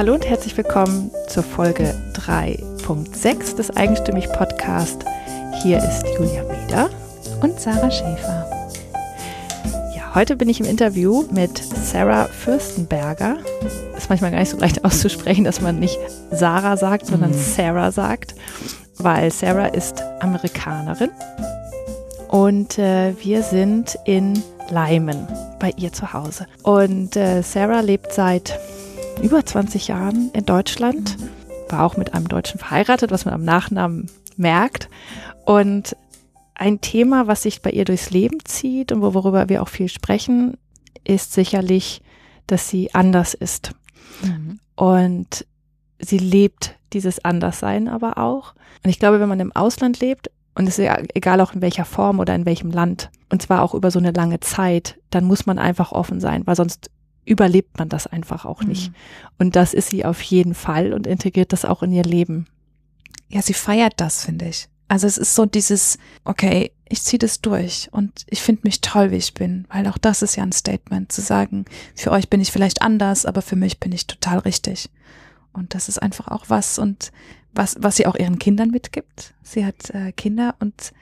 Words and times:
Hallo 0.00 0.14
und 0.14 0.24
herzlich 0.24 0.56
willkommen 0.56 1.10
zur 1.28 1.42
Folge 1.42 1.94
3.6 2.14 3.56
des 3.56 3.76
Eigenstimmig 3.76 4.32
Podcast. 4.32 5.04
Hier 5.62 5.76
ist 5.76 6.04
Julia 6.16 6.42
Meder 6.44 6.88
und 7.42 7.60
Sarah 7.60 7.90
Schäfer. 7.90 8.50
Ja, 9.94 10.14
heute 10.14 10.36
bin 10.36 10.48
ich 10.48 10.58
im 10.58 10.64
Interview 10.64 11.26
mit 11.30 11.58
Sarah 11.58 12.24
Fürstenberger. 12.24 13.40
Ist 13.94 14.08
manchmal 14.08 14.30
gar 14.30 14.38
nicht 14.40 14.48
so 14.48 14.56
leicht 14.56 14.82
auszusprechen, 14.86 15.44
dass 15.44 15.60
man 15.60 15.78
nicht 15.78 15.98
Sarah 16.30 16.78
sagt, 16.78 17.04
sondern 17.04 17.32
mhm. 17.32 17.38
Sarah 17.38 17.92
sagt, 17.92 18.34
weil 18.96 19.30
Sarah 19.30 19.66
ist 19.66 20.02
Amerikanerin 20.20 21.10
und 22.28 22.78
äh, 22.78 23.12
wir 23.22 23.42
sind 23.42 23.98
in 24.06 24.42
Leimen 24.70 25.28
bei 25.58 25.74
ihr 25.76 25.92
zu 25.92 26.14
Hause. 26.14 26.46
Und 26.62 27.16
äh, 27.16 27.42
Sarah 27.42 27.80
lebt 27.80 28.14
seit 28.14 28.58
über 29.22 29.44
20 29.44 29.88
Jahren 29.88 30.30
in 30.32 30.46
Deutschland, 30.46 31.16
war 31.68 31.84
auch 31.84 31.96
mit 31.96 32.14
einem 32.14 32.28
Deutschen 32.28 32.58
verheiratet, 32.58 33.10
was 33.10 33.24
man 33.24 33.34
am 33.34 33.44
Nachnamen 33.44 34.10
merkt. 34.36 34.88
Und 35.44 35.96
ein 36.54 36.80
Thema, 36.80 37.26
was 37.26 37.42
sich 37.42 37.62
bei 37.62 37.70
ihr 37.70 37.84
durchs 37.84 38.10
Leben 38.10 38.44
zieht 38.44 38.92
und 38.92 39.02
worüber 39.02 39.48
wir 39.48 39.62
auch 39.62 39.68
viel 39.68 39.88
sprechen, 39.88 40.56
ist 41.04 41.32
sicherlich, 41.32 42.02
dass 42.46 42.68
sie 42.68 42.94
anders 42.94 43.34
ist. 43.34 43.72
Mhm. 44.22 44.58
Und 44.74 45.46
sie 45.98 46.18
lebt 46.18 46.76
dieses 46.92 47.24
Anderssein 47.24 47.88
aber 47.88 48.18
auch. 48.18 48.54
Und 48.82 48.90
ich 48.90 48.98
glaube, 48.98 49.20
wenn 49.20 49.28
man 49.28 49.40
im 49.40 49.54
Ausland 49.54 50.00
lebt, 50.00 50.30
und 50.54 50.66
es 50.66 50.78
ist 50.78 50.84
ja 50.84 50.98
egal 51.14 51.40
auch 51.40 51.54
in 51.54 51.62
welcher 51.62 51.84
Form 51.84 52.18
oder 52.18 52.34
in 52.34 52.46
welchem 52.46 52.70
Land, 52.70 53.10
und 53.30 53.40
zwar 53.42 53.62
auch 53.62 53.74
über 53.74 53.90
so 53.90 53.98
eine 53.98 54.10
lange 54.10 54.40
Zeit, 54.40 54.98
dann 55.10 55.24
muss 55.24 55.46
man 55.46 55.58
einfach 55.58 55.92
offen 55.92 56.20
sein, 56.20 56.46
weil 56.46 56.56
sonst 56.56 56.90
überlebt 57.24 57.78
man 57.78 57.88
das 57.88 58.06
einfach 58.06 58.44
auch 58.44 58.62
nicht. 58.62 58.90
Mhm. 58.90 58.94
Und 59.38 59.56
das 59.56 59.74
ist 59.74 59.90
sie 59.90 60.04
auf 60.04 60.20
jeden 60.22 60.54
Fall 60.54 60.92
und 60.92 61.06
integriert 61.06 61.52
das 61.52 61.64
auch 61.64 61.82
in 61.82 61.92
ihr 61.92 62.04
Leben. 62.04 62.46
Ja, 63.28 63.42
sie 63.42 63.54
feiert 63.54 63.94
das, 63.98 64.24
finde 64.24 64.48
ich. 64.48 64.68
Also 64.88 65.06
es 65.06 65.18
ist 65.18 65.36
so 65.36 65.46
dieses, 65.46 65.98
okay, 66.24 66.72
ich 66.88 67.02
ziehe 67.02 67.18
das 67.18 67.40
durch 67.40 67.88
und 67.92 68.24
ich 68.28 68.42
finde 68.42 68.62
mich 68.64 68.80
toll, 68.80 69.12
wie 69.12 69.16
ich 69.16 69.34
bin, 69.34 69.64
weil 69.70 69.86
auch 69.86 69.98
das 69.98 70.22
ist 70.22 70.34
ja 70.34 70.42
ein 70.42 70.50
Statement, 70.50 71.12
zu 71.12 71.20
sagen, 71.20 71.64
für 71.94 72.10
euch 72.10 72.28
bin 72.28 72.40
ich 72.40 72.50
vielleicht 72.50 72.82
anders, 72.82 73.24
aber 73.24 73.42
für 73.42 73.54
mich 73.54 73.78
bin 73.78 73.92
ich 73.92 74.08
total 74.08 74.38
richtig. 74.38 74.90
Und 75.52 75.74
das 75.74 75.88
ist 75.88 76.02
einfach 76.02 76.26
auch 76.26 76.46
was 76.48 76.80
und 76.80 77.12
was, 77.52 77.76
was 77.78 77.96
sie 77.96 78.06
auch 78.06 78.16
ihren 78.16 78.40
Kindern 78.40 78.70
mitgibt. 78.70 79.34
Sie 79.44 79.64
hat 79.64 79.90
äh, 79.90 80.10
Kinder 80.10 80.56
und 80.58 80.92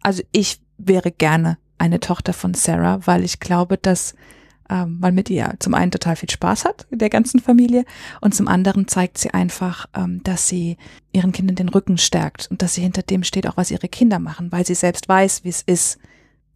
also 0.00 0.22
ich 0.30 0.60
wäre 0.78 1.10
gerne 1.10 1.58
eine 1.78 1.98
Tochter 1.98 2.32
von 2.32 2.54
Sarah, 2.54 3.04
weil 3.06 3.24
ich 3.24 3.40
glaube, 3.40 3.78
dass 3.78 4.14
ähm, 4.70 4.98
man 5.00 5.14
mit 5.14 5.30
ihr 5.30 5.54
zum 5.58 5.74
einen 5.74 5.90
total 5.90 6.16
viel 6.16 6.30
Spaß 6.30 6.64
hat, 6.64 6.86
der 6.90 7.10
ganzen 7.10 7.40
Familie, 7.40 7.84
und 8.20 8.34
zum 8.34 8.48
anderen 8.48 8.88
zeigt 8.88 9.18
sie 9.18 9.32
einfach, 9.32 9.86
ähm, 9.94 10.22
dass 10.24 10.48
sie 10.48 10.76
ihren 11.12 11.32
Kindern 11.32 11.56
den 11.56 11.68
Rücken 11.68 11.98
stärkt 11.98 12.48
und 12.50 12.62
dass 12.62 12.74
sie 12.74 12.82
hinter 12.82 13.02
dem 13.02 13.24
steht, 13.24 13.46
auch 13.46 13.56
was 13.56 13.70
ihre 13.70 13.88
Kinder 13.88 14.18
machen, 14.18 14.52
weil 14.52 14.66
sie 14.66 14.74
selbst 14.74 15.08
weiß, 15.08 15.44
wie 15.44 15.50
es 15.50 15.62
ist, 15.62 15.98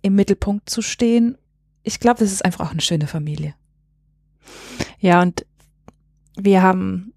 im 0.02 0.14
Mittelpunkt 0.14 0.70
zu 0.70 0.82
stehen. 0.82 1.36
Ich 1.82 2.00
glaube, 2.00 2.20
das 2.20 2.32
ist 2.32 2.44
einfach 2.44 2.66
auch 2.66 2.72
eine 2.72 2.80
schöne 2.80 3.06
Familie. 3.06 3.54
Ja, 5.00 5.20
und 5.22 5.44
wir 6.36 6.62
haben 6.62 7.12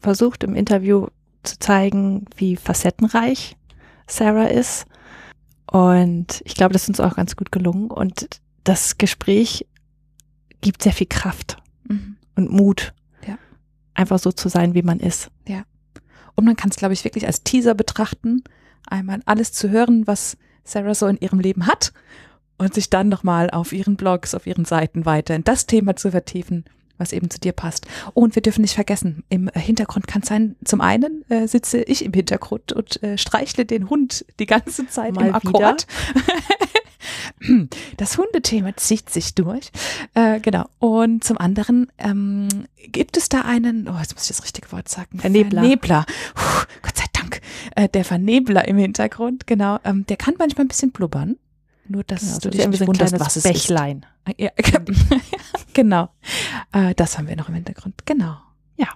versucht 0.00 0.44
im 0.44 0.54
Interview 0.54 1.08
zu 1.42 1.58
zeigen, 1.58 2.26
wie 2.36 2.56
facettenreich 2.56 3.56
Sarah 4.06 4.46
ist. 4.46 4.86
Und 5.70 6.42
ich 6.44 6.54
glaube, 6.54 6.72
das 6.72 6.82
ist 6.82 6.88
uns 6.88 7.00
auch 7.00 7.16
ganz 7.16 7.36
gut 7.36 7.50
gelungen. 7.52 7.90
Und 7.90 8.40
das 8.64 8.98
Gespräch 8.98 9.66
gibt 10.66 10.82
sehr 10.82 10.92
viel 10.92 11.06
Kraft 11.06 11.58
mhm. 11.84 12.16
und 12.34 12.50
Mut, 12.50 12.92
ja. 13.26 13.38
einfach 13.94 14.18
so 14.18 14.32
zu 14.32 14.48
sein, 14.48 14.74
wie 14.74 14.82
man 14.82 14.98
ist. 14.98 15.30
Ja. 15.46 15.62
Und 16.34 16.44
man 16.44 16.56
kann 16.56 16.70
es, 16.70 16.76
glaube 16.76 16.92
ich, 16.92 17.04
wirklich 17.04 17.26
als 17.26 17.44
Teaser 17.44 17.74
betrachten, 17.74 18.42
einmal 18.86 19.20
alles 19.26 19.52
zu 19.52 19.70
hören, 19.70 20.06
was 20.08 20.36
Sarah 20.64 20.94
so 20.94 21.06
in 21.06 21.18
ihrem 21.18 21.38
Leben 21.38 21.66
hat 21.68 21.92
und 22.58 22.74
sich 22.74 22.90
dann 22.90 23.08
nochmal 23.08 23.48
auf 23.50 23.72
ihren 23.72 23.96
Blogs, 23.96 24.34
auf 24.34 24.46
ihren 24.46 24.64
Seiten 24.64 25.06
weiter 25.06 25.36
in 25.36 25.44
das 25.44 25.66
Thema 25.66 25.94
zu 25.94 26.10
vertiefen, 26.10 26.64
was 26.98 27.12
eben 27.12 27.30
zu 27.30 27.38
dir 27.38 27.52
passt. 27.52 27.86
Und 28.12 28.34
wir 28.34 28.42
dürfen 28.42 28.62
nicht 28.62 28.74
vergessen, 28.74 29.22
im 29.28 29.48
Hintergrund 29.54 30.08
kann 30.08 30.22
es 30.22 30.28
sein, 30.28 30.56
zum 30.64 30.80
einen 30.80 31.24
äh, 31.30 31.46
sitze 31.46 31.78
ich 31.82 32.04
im 32.04 32.12
Hintergrund 32.12 32.72
und 32.72 33.00
äh, 33.04 33.18
streichle 33.18 33.66
den 33.66 33.88
Hund 33.88 34.24
die 34.40 34.46
ganze 34.46 34.88
Zeit 34.88 35.14
Mal 35.14 35.28
im 35.28 35.34
Akkord. 35.34 35.86
Das 37.96 38.18
Hundethema 38.18 38.76
zieht 38.76 39.10
sich 39.10 39.34
durch. 39.34 39.70
Äh, 40.14 40.40
genau. 40.40 40.66
Und 40.78 41.24
zum 41.24 41.38
anderen 41.38 41.90
ähm, 41.98 42.48
gibt 42.76 43.16
es 43.16 43.28
da 43.28 43.42
einen, 43.42 43.88
oh, 43.88 43.98
jetzt 43.98 44.14
muss 44.14 44.24
ich 44.24 44.36
das 44.36 44.44
richtige 44.44 44.70
Wort 44.72 44.88
sagen. 44.88 45.18
Vernebler. 45.18 45.60
Vernebler. 45.60 46.06
Puh, 46.34 46.64
Gott 46.82 46.96
sei 46.96 47.04
Dank. 47.12 47.40
Äh, 47.74 47.88
der 47.88 48.04
Vernebler 48.04 48.66
im 48.68 48.78
Hintergrund, 48.78 49.46
genau. 49.46 49.78
Ähm, 49.84 50.06
der 50.06 50.16
kann 50.16 50.34
manchmal 50.38 50.64
ein 50.64 50.68
bisschen 50.68 50.92
blubbern. 50.92 51.36
Nur, 51.88 52.04
dass 52.04 52.22
genau, 52.22 52.38
du 52.40 52.50
dich 52.50 52.66
nicht 52.66 52.86
wunderst, 52.86 53.18
was 53.20 53.36
es 53.36 53.44
Bächlein. 53.44 53.98
ist. 53.98 54.06
Ah, 54.24 54.32
ja, 54.38 54.50
genau. 55.72 56.08
Äh, 56.72 56.94
das 56.94 57.16
haben 57.16 57.28
wir 57.28 57.36
noch 57.36 57.48
im 57.48 57.54
Hintergrund. 57.54 58.06
Genau. 58.06 58.36
Ja. 58.76 58.88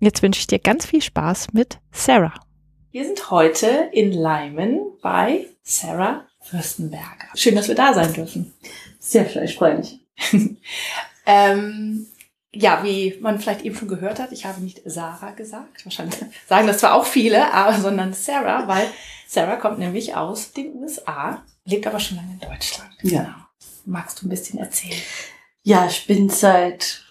Jetzt 0.00 0.22
wünsche 0.22 0.40
ich 0.40 0.46
dir 0.46 0.58
ganz 0.58 0.84
viel 0.84 1.00
Spaß 1.00 1.54
mit 1.54 1.78
Sarah. 1.90 2.34
Wir 2.90 3.04
sind 3.06 3.30
heute 3.30 3.88
in 3.92 4.12
Leimen 4.12 4.80
bei 5.02 5.46
Sarah 5.62 6.26
Fürstenberger. 6.44 7.28
Schön, 7.34 7.54
dass 7.54 7.68
wir 7.68 7.74
da 7.74 7.94
sein 7.94 8.12
dürfen. 8.12 8.52
Sehr 8.98 9.28
schön, 9.28 9.44
ich 9.44 9.56
freue 9.56 9.78
mich. 9.78 10.00
ähm, 11.26 12.06
ja, 12.52 12.84
wie 12.84 13.18
man 13.20 13.40
vielleicht 13.40 13.62
eben 13.62 13.74
schon 13.74 13.88
gehört 13.88 14.20
hat, 14.20 14.30
ich 14.30 14.44
habe 14.44 14.60
nicht 14.60 14.82
Sarah 14.84 15.32
gesagt. 15.32 15.84
Wahrscheinlich 15.84 16.16
sagen 16.48 16.66
das 16.66 16.78
zwar 16.78 16.94
auch 16.94 17.06
viele, 17.06 17.52
aber 17.52 17.78
sondern 17.80 18.12
Sarah, 18.12 18.68
weil 18.68 18.86
Sarah 19.26 19.56
kommt 19.56 19.78
nämlich 19.78 20.14
aus 20.14 20.52
den 20.52 20.74
USA, 20.76 21.42
lebt 21.64 21.86
aber 21.86 21.98
schon 21.98 22.18
lange 22.18 22.34
in 22.34 22.40
Deutschland. 22.40 22.90
Ja. 23.02 23.22
Genau. 23.22 23.34
Magst 23.86 24.20
du 24.22 24.26
ein 24.26 24.30
bisschen 24.30 24.58
erzählen? 24.58 25.00
Ja, 25.62 25.86
ich 25.86 26.06
bin 26.06 26.28
seit 26.28 27.04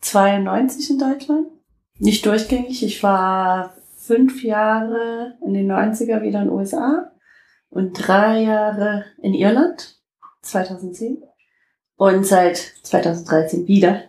92 0.00 0.90
in 0.90 0.98
Deutschland. 0.98 1.46
Nicht 1.98 2.26
durchgängig. 2.26 2.82
Ich 2.82 3.02
war 3.02 3.74
fünf 3.96 4.42
Jahre 4.42 5.38
in 5.44 5.54
den 5.54 5.70
90er 5.70 6.22
wieder 6.22 6.42
in 6.42 6.48
den 6.48 6.50
USA 6.50 7.11
und 7.72 7.94
drei 7.94 8.42
Jahre 8.42 9.06
in 9.22 9.32
Irland, 9.32 9.96
2010. 10.42 11.22
Und 11.96 12.26
seit 12.26 12.56
2013 12.82 13.66
wieder 13.66 14.04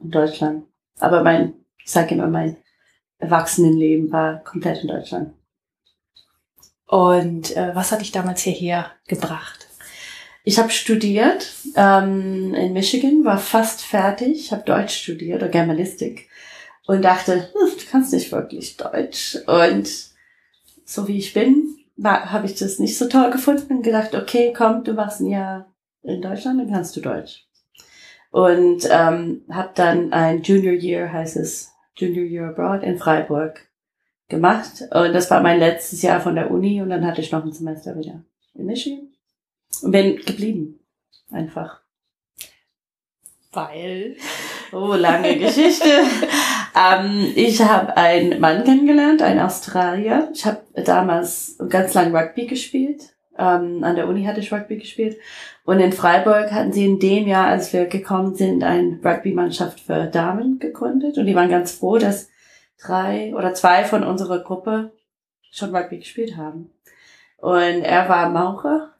in 0.00 0.10
Deutschland. 0.10 0.66
Aber 0.98 1.22
mein, 1.22 1.54
ich 1.84 1.90
sage 1.90 2.14
immer, 2.14 2.28
mein 2.28 2.56
Erwachsenenleben 3.18 4.12
war 4.12 4.44
komplett 4.44 4.82
in 4.82 4.88
Deutschland. 4.88 5.34
Und 6.86 7.56
äh, 7.56 7.74
was 7.74 7.90
hat 7.90 8.00
dich 8.00 8.12
damals 8.12 8.42
hierher 8.42 8.92
gebracht? 9.08 9.66
Ich 10.44 10.58
habe 10.58 10.70
studiert 10.70 11.52
ähm, 11.76 12.54
in 12.54 12.72
Michigan, 12.74 13.24
war 13.24 13.38
fast 13.38 13.80
fertig, 13.80 14.52
habe 14.52 14.64
Deutsch 14.64 15.02
studiert 15.02 15.40
oder 15.40 15.48
Germanistik 15.50 16.28
und 16.86 17.02
dachte, 17.02 17.48
hm, 17.52 17.78
du 17.78 17.84
kannst 17.90 18.12
nicht 18.12 18.30
wirklich 18.30 18.76
Deutsch. 18.76 19.38
Und 19.46 19.88
so 20.84 21.08
wie 21.08 21.18
ich 21.18 21.32
bin, 21.32 21.81
habe 22.04 22.46
ich 22.46 22.54
das 22.54 22.78
nicht 22.78 22.98
so 22.98 23.08
toll 23.08 23.30
gefunden 23.30 23.76
und 23.76 23.82
gedacht, 23.82 24.14
okay, 24.14 24.52
komm, 24.56 24.84
du 24.84 24.92
machst 24.92 25.20
ein 25.20 25.26
Jahr 25.26 25.72
in 26.02 26.22
Deutschland, 26.22 26.60
dann 26.60 26.70
kannst 26.70 26.96
du 26.96 27.00
Deutsch. 27.00 27.46
Und 28.30 28.88
ähm, 28.90 29.42
habe 29.50 29.72
dann 29.74 30.12
ein 30.12 30.42
Junior 30.42 30.74
Year, 30.74 31.12
heißt 31.12 31.36
es, 31.36 31.72
Junior 31.96 32.24
Year 32.24 32.48
Abroad 32.48 32.82
in 32.82 32.98
Freiburg 32.98 33.68
gemacht. 34.28 34.82
Und 34.90 35.12
das 35.12 35.30
war 35.30 35.42
mein 35.42 35.58
letztes 35.58 36.02
Jahr 36.02 36.20
von 36.20 36.34
der 36.34 36.50
Uni 36.50 36.80
und 36.82 36.90
dann 36.90 37.06
hatte 37.06 37.20
ich 37.20 37.30
noch 37.30 37.44
ein 37.44 37.52
Semester 37.52 37.96
wieder 37.96 38.24
in 38.54 38.66
Michigan 38.66 39.08
und 39.82 39.92
bin 39.92 40.16
geblieben. 40.16 40.80
Einfach. 41.30 41.80
Weil. 43.52 44.16
Oh, 44.72 44.94
lange 44.94 45.38
Geschichte. 45.38 45.86
ähm, 46.74 47.32
ich 47.34 47.62
habe 47.62 47.96
einen 47.96 48.40
Mann 48.40 48.64
kennengelernt, 48.64 49.22
einen 49.22 49.40
Australier. 49.40 50.30
Ich 50.32 50.46
habe 50.46 50.62
damals 50.74 51.58
ganz 51.68 51.94
lang 51.94 52.14
Rugby 52.14 52.46
gespielt. 52.46 53.14
Ähm, 53.38 53.82
an 53.82 53.96
der 53.96 54.08
Uni 54.08 54.24
hatte 54.24 54.40
ich 54.40 54.52
Rugby 54.52 54.78
gespielt. 54.78 55.16
Und 55.64 55.80
in 55.80 55.92
Freiburg 55.92 56.50
hatten 56.52 56.72
sie 56.72 56.84
in 56.84 56.98
dem 56.98 57.26
Jahr, 57.26 57.46
als 57.46 57.72
wir 57.72 57.86
gekommen 57.86 58.34
sind, 58.34 58.64
eine 58.64 58.98
Rugby-Mannschaft 59.04 59.80
für 59.80 60.06
Damen 60.06 60.58
gegründet. 60.58 61.18
Und 61.18 61.26
die 61.26 61.34
waren 61.34 61.50
ganz 61.50 61.72
froh, 61.72 61.98
dass 61.98 62.28
drei 62.80 63.34
oder 63.34 63.54
zwei 63.54 63.84
von 63.84 64.02
unserer 64.02 64.40
Gruppe 64.40 64.92
schon 65.50 65.74
Rugby 65.74 65.98
gespielt 65.98 66.36
haben. 66.36 66.70
Und 67.38 67.82
er 67.82 68.08
war 68.08 68.30
Maucher 68.30 68.92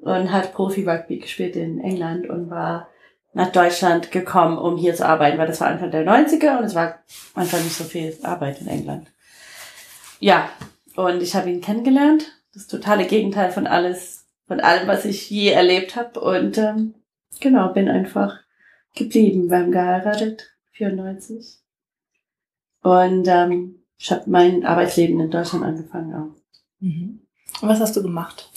und 0.00 0.32
hat 0.32 0.52
Profi-Rugby 0.52 1.18
gespielt 1.18 1.56
in 1.56 1.80
England 1.80 2.28
und 2.28 2.50
war 2.50 2.88
nach 3.36 3.52
Deutschland 3.52 4.12
gekommen, 4.12 4.56
um 4.56 4.78
hier 4.78 4.94
zu 4.94 5.06
arbeiten, 5.06 5.36
weil 5.36 5.46
das 5.46 5.60
war 5.60 5.68
Anfang 5.68 5.90
der 5.90 6.06
90er 6.06 6.56
und 6.56 6.64
es 6.64 6.74
war 6.74 7.00
einfach 7.34 7.62
nicht 7.62 7.76
so 7.76 7.84
viel 7.84 8.16
Arbeit 8.22 8.62
in 8.62 8.66
England. 8.66 9.08
Ja, 10.20 10.48
und 10.94 11.22
ich 11.22 11.36
habe 11.36 11.50
ihn 11.50 11.60
kennengelernt. 11.60 12.32
Das 12.54 12.66
totale 12.66 13.06
Gegenteil 13.06 13.50
von 13.50 13.66
alles, 13.66 14.24
von 14.48 14.60
allem, 14.60 14.88
was 14.88 15.04
ich 15.04 15.28
je 15.28 15.50
erlebt 15.50 15.96
habe. 15.96 16.18
Und 16.18 16.56
ähm, 16.56 16.94
genau, 17.38 17.74
bin 17.74 17.90
einfach 17.90 18.38
geblieben. 18.94 19.50
Wir 19.50 19.58
haben 19.58 19.70
geheiratet, 19.70 20.56
94. 20.72 21.58
Und 22.82 23.28
ähm, 23.28 23.82
ich 23.98 24.10
habe 24.10 24.30
mein 24.30 24.64
Arbeitsleben 24.64 25.20
in 25.20 25.30
Deutschland 25.30 25.62
angefangen 25.62 26.14
auch. 26.14 26.40
Mhm. 26.80 27.20
Und 27.60 27.68
was 27.68 27.80
hast 27.80 27.96
du 27.96 28.02
gemacht? 28.02 28.50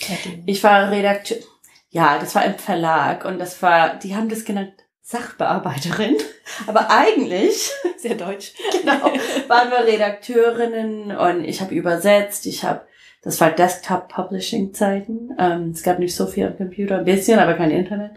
Ich 0.45 0.63
war 0.63 0.89
Redakteur. 0.89 1.39
Ja, 1.89 2.19
das 2.19 2.35
war 2.35 2.45
im 2.45 2.55
Verlag 2.55 3.25
und 3.25 3.39
das 3.39 3.61
war, 3.61 3.95
die 3.95 4.15
haben 4.15 4.29
das 4.29 4.45
genannt 4.45 4.73
Sachbearbeiterin. 5.01 6.17
Aber 6.67 6.91
eigentlich, 6.91 7.71
sehr 7.97 8.15
deutsch, 8.15 8.53
genau, 8.79 9.11
waren 9.47 9.71
wir 9.71 9.85
Redakteurinnen 9.85 11.15
und 11.17 11.43
ich 11.43 11.61
habe 11.61 11.73
übersetzt, 11.73 12.45
ich 12.45 12.63
habe, 12.63 12.81
das 13.23 13.41
war 13.41 13.51
Desktop-Publishing-Zeiten. 13.51 15.35
Ähm, 15.37 15.71
es 15.71 15.81
gab 15.81 15.99
nicht 15.99 16.15
so 16.15 16.27
viel 16.27 16.45
am 16.45 16.57
Computer, 16.57 16.99
ein 16.99 17.05
bisschen, 17.05 17.39
aber 17.39 17.55
kein 17.55 17.71
Internet. 17.71 18.11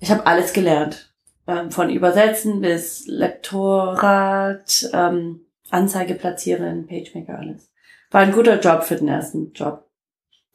Ich 0.00 0.10
habe 0.10 0.26
alles 0.26 0.52
gelernt. 0.52 1.12
Ähm, 1.46 1.70
von 1.70 1.90
Übersetzen 1.90 2.62
bis 2.62 3.06
Lektorat, 3.06 4.88
ähm, 4.94 5.40
Anzeige 5.70 6.14
platzieren, 6.14 6.86
PageMaker, 6.86 7.38
alles. 7.38 7.70
War 8.10 8.22
ein 8.22 8.32
guter 8.32 8.60
Job 8.60 8.84
für 8.84 8.96
den 8.96 9.08
ersten 9.08 9.52
Job. 9.52 9.88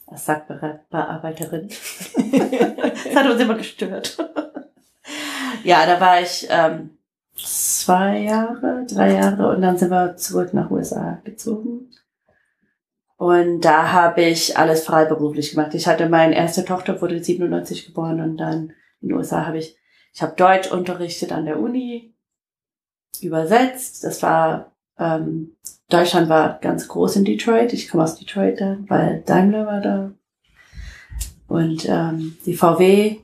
Als 0.10 0.26
Sachbearbeiterin. 0.26 1.68
das 1.70 3.16
hat 3.16 3.30
uns 3.30 3.42
immer 3.42 3.56
gestört. 3.56 4.18
ja, 5.64 5.86
da 5.86 6.02
war 6.02 6.22
ich 6.22 6.48
ähm, 6.50 6.98
zwei 7.36 8.20
Jahre, 8.20 8.86
drei 8.90 9.14
Jahre 9.14 9.50
und 9.50 9.62
dann 9.62 9.78
sind 9.78 9.92
wir 9.92 10.18
zurück 10.18 10.54
nach 10.54 10.72
USA 10.72 11.22
gezogen. 11.24 11.92
Und 13.18 13.62
da 13.62 13.92
habe 13.92 14.22
ich 14.22 14.58
alles 14.58 14.86
freiberuflich 14.86 15.52
gemacht. 15.52 15.74
Ich 15.74 15.88
hatte 15.88 16.08
meine 16.08 16.36
erste 16.36 16.64
Tochter, 16.64 17.02
wurde 17.02 17.22
97 17.22 17.88
geboren 17.88 18.22
und 18.22 18.38
dann 18.38 18.72
in 19.02 19.10
den 19.10 19.18
USA 19.18 19.46
habe 19.46 19.58
ich, 19.58 19.78
ich 20.14 20.22
habe 20.22 20.36
Deutsch 20.36 20.72
unterrichtet 20.72 21.32
an 21.32 21.46
der 21.46 21.60
Uni, 21.60 22.16
übersetzt. 23.22 24.04
Das 24.04 24.24
war 24.24 24.72
ähm, 24.98 25.58
Deutschland 25.90 26.30
war 26.30 26.60
ganz 26.60 26.88
groß 26.88 27.18
in 27.18 27.26
Detroit. 27.26 27.74
Ich 27.74 27.90
komme 27.90 28.04
aus 28.04 28.18
Detroit 28.18 28.62
da, 28.62 28.78
weil 28.88 29.24
Daimler 29.26 29.66
war 29.66 29.82
da. 29.82 30.12
Und 31.48 31.90
ähm, 31.90 32.38
die 32.46 32.54
VW 32.54 33.18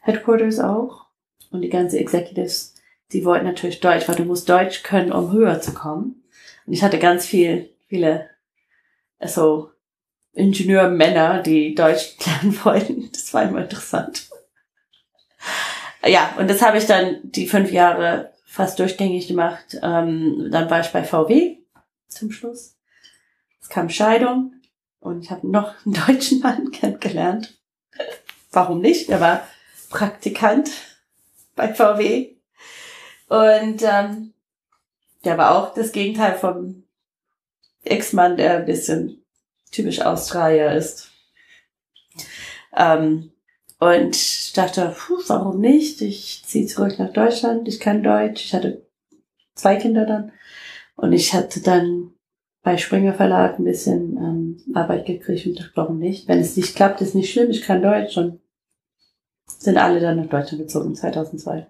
Headquarters 0.00 0.60
auch. 0.60 1.06
Und 1.50 1.62
die 1.62 1.68
ganze 1.68 1.98
Executives, 1.98 2.74
die 3.12 3.24
wollten 3.24 3.46
natürlich 3.46 3.80
Deutsch, 3.80 4.08
weil 4.08 4.16
du 4.16 4.24
musst 4.24 4.48
Deutsch 4.48 4.82
können, 4.82 5.12
um 5.12 5.32
höher 5.32 5.60
zu 5.60 5.72
kommen. 5.72 6.22
Und 6.66 6.72
ich 6.72 6.82
hatte 6.82 6.98
ganz 6.98 7.26
viel, 7.26 7.70
viele, 7.88 8.28
also 9.18 9.70
Ingenieurmänner, 10.32 11.42
die 11.42 11.74
Deutsch 11.74 12.16
lernen 12.26 12.58
wollten. 12.64 13.10
Das 13.12 13.34
war 13.34 13.42
immer 13.42 13.62
interessant. 13.62 14.28
Ja, 16.06 16.34
und 16.38 16.48
das 16.48 16.62
habe 16.62 16.78
ich 16.78 16.86
dann 16.86 17.18
die 17.22 17.48
fünf 17.48 17.72
Jahre 17.72 18.32
fast 18.44 18.78
durchgängig 18.78 19.26
gemacht. 19.26 19.78
Ähm, 19.82 20.48
dann 20.50 20.70
war 20.70 20.80
ich 20.80 20.88
bei 20.88 21.02
VW 21.02 21.56
zum 22.14 22.30
Schluss. 22.30 22.76
Es 23.60 23.68
kam 23.68 23.88
Scheidung 23.88 24.54
und 25.00 25.22
ich 25.22 25.30
habe 25.30 25.48
noch 25.48 25.74
einen 25.84 25.94
deutschen 26.06 26.40
Mann 26.40 26.70
kennengelernt. 26.70 27.58
Warum 28.50 28.80
nicht? 28.80 29.08
Er 29.08 29.20
war 29.20 29.46
Praktikant 29.90 30.70
bei 31.54 31.72
VW. 31.72 32.36
Und 33.28 33.82
ähm, 33.82 34.34
der 35.24 35.38
war 35.38 35.56
auch 35.56 35.74
das 35.74 35.92
Gegenteil 35.92 36.36
vom 36.36 36.84
Ex-Mann, 37.84 38.36
der 38.36 38.58
ein 38.58 38.66
bisschen 38.66 39.24
typisch 39.70 40.00
Australier 40.00 40.72
ist. 40.72 41.10
Ähm, 42.76 43.32
und 43.78 44.56
dachte, 44.56 44.94
puh, 44.96 45.20
warum 45.26 45.60
nicht? 45.60 46.00
Ich 46.00 46.44
ziehe 46.46 46.66
zurück 46.66 46.98
nach 46.98 47.12
Deutschland. 47.12 47.68
Ich 47.68 47.80
kann 47.80 48.02
Deutsch. 48.02 48.44
Ich 48.44 48.54
hatte 48.54 48.86
zwei 49.54 49.76
Kinder 49.76 50.06
dann. 50.06 50.32
Und 50.96 51.12
ich 51.12 51.34
hatte 51.34 51.60
dann 51.60 52.14
bei 52.62 52.78
Springer 52.78 53.14
Verlag 53.14 53.58
ein 53.58 53.64
bisschen 53.64 54.16
ähm, 54.16 54.74
Arbeit 54.74 55.06
gekriegt 55.06 55.46
und 55.46 55.58
dachte, 55.58 55.72
warum 55.74 55.98
nicht? 55.98 56.28
Wenn 56.28 56.40
es 56.40 56.56
nicht 56.56 56.74
klappt, 56.74 57.00
ist 57.00 57.14
nicht 57.14 57.32
schlimm. 57.32 57.50
Ich 57.50 57.62
kann 57.62 57.82
Deutsch. 57.82 58.16
Und 58.16 58.40
sind 59.46 59.76
alle 59.76 60.00
dann 60.00 60.16
nach 60.16 60.28
Deutschland 60.28 60.62
gezogen, 60.62 60.94
2002. 60.94 61.66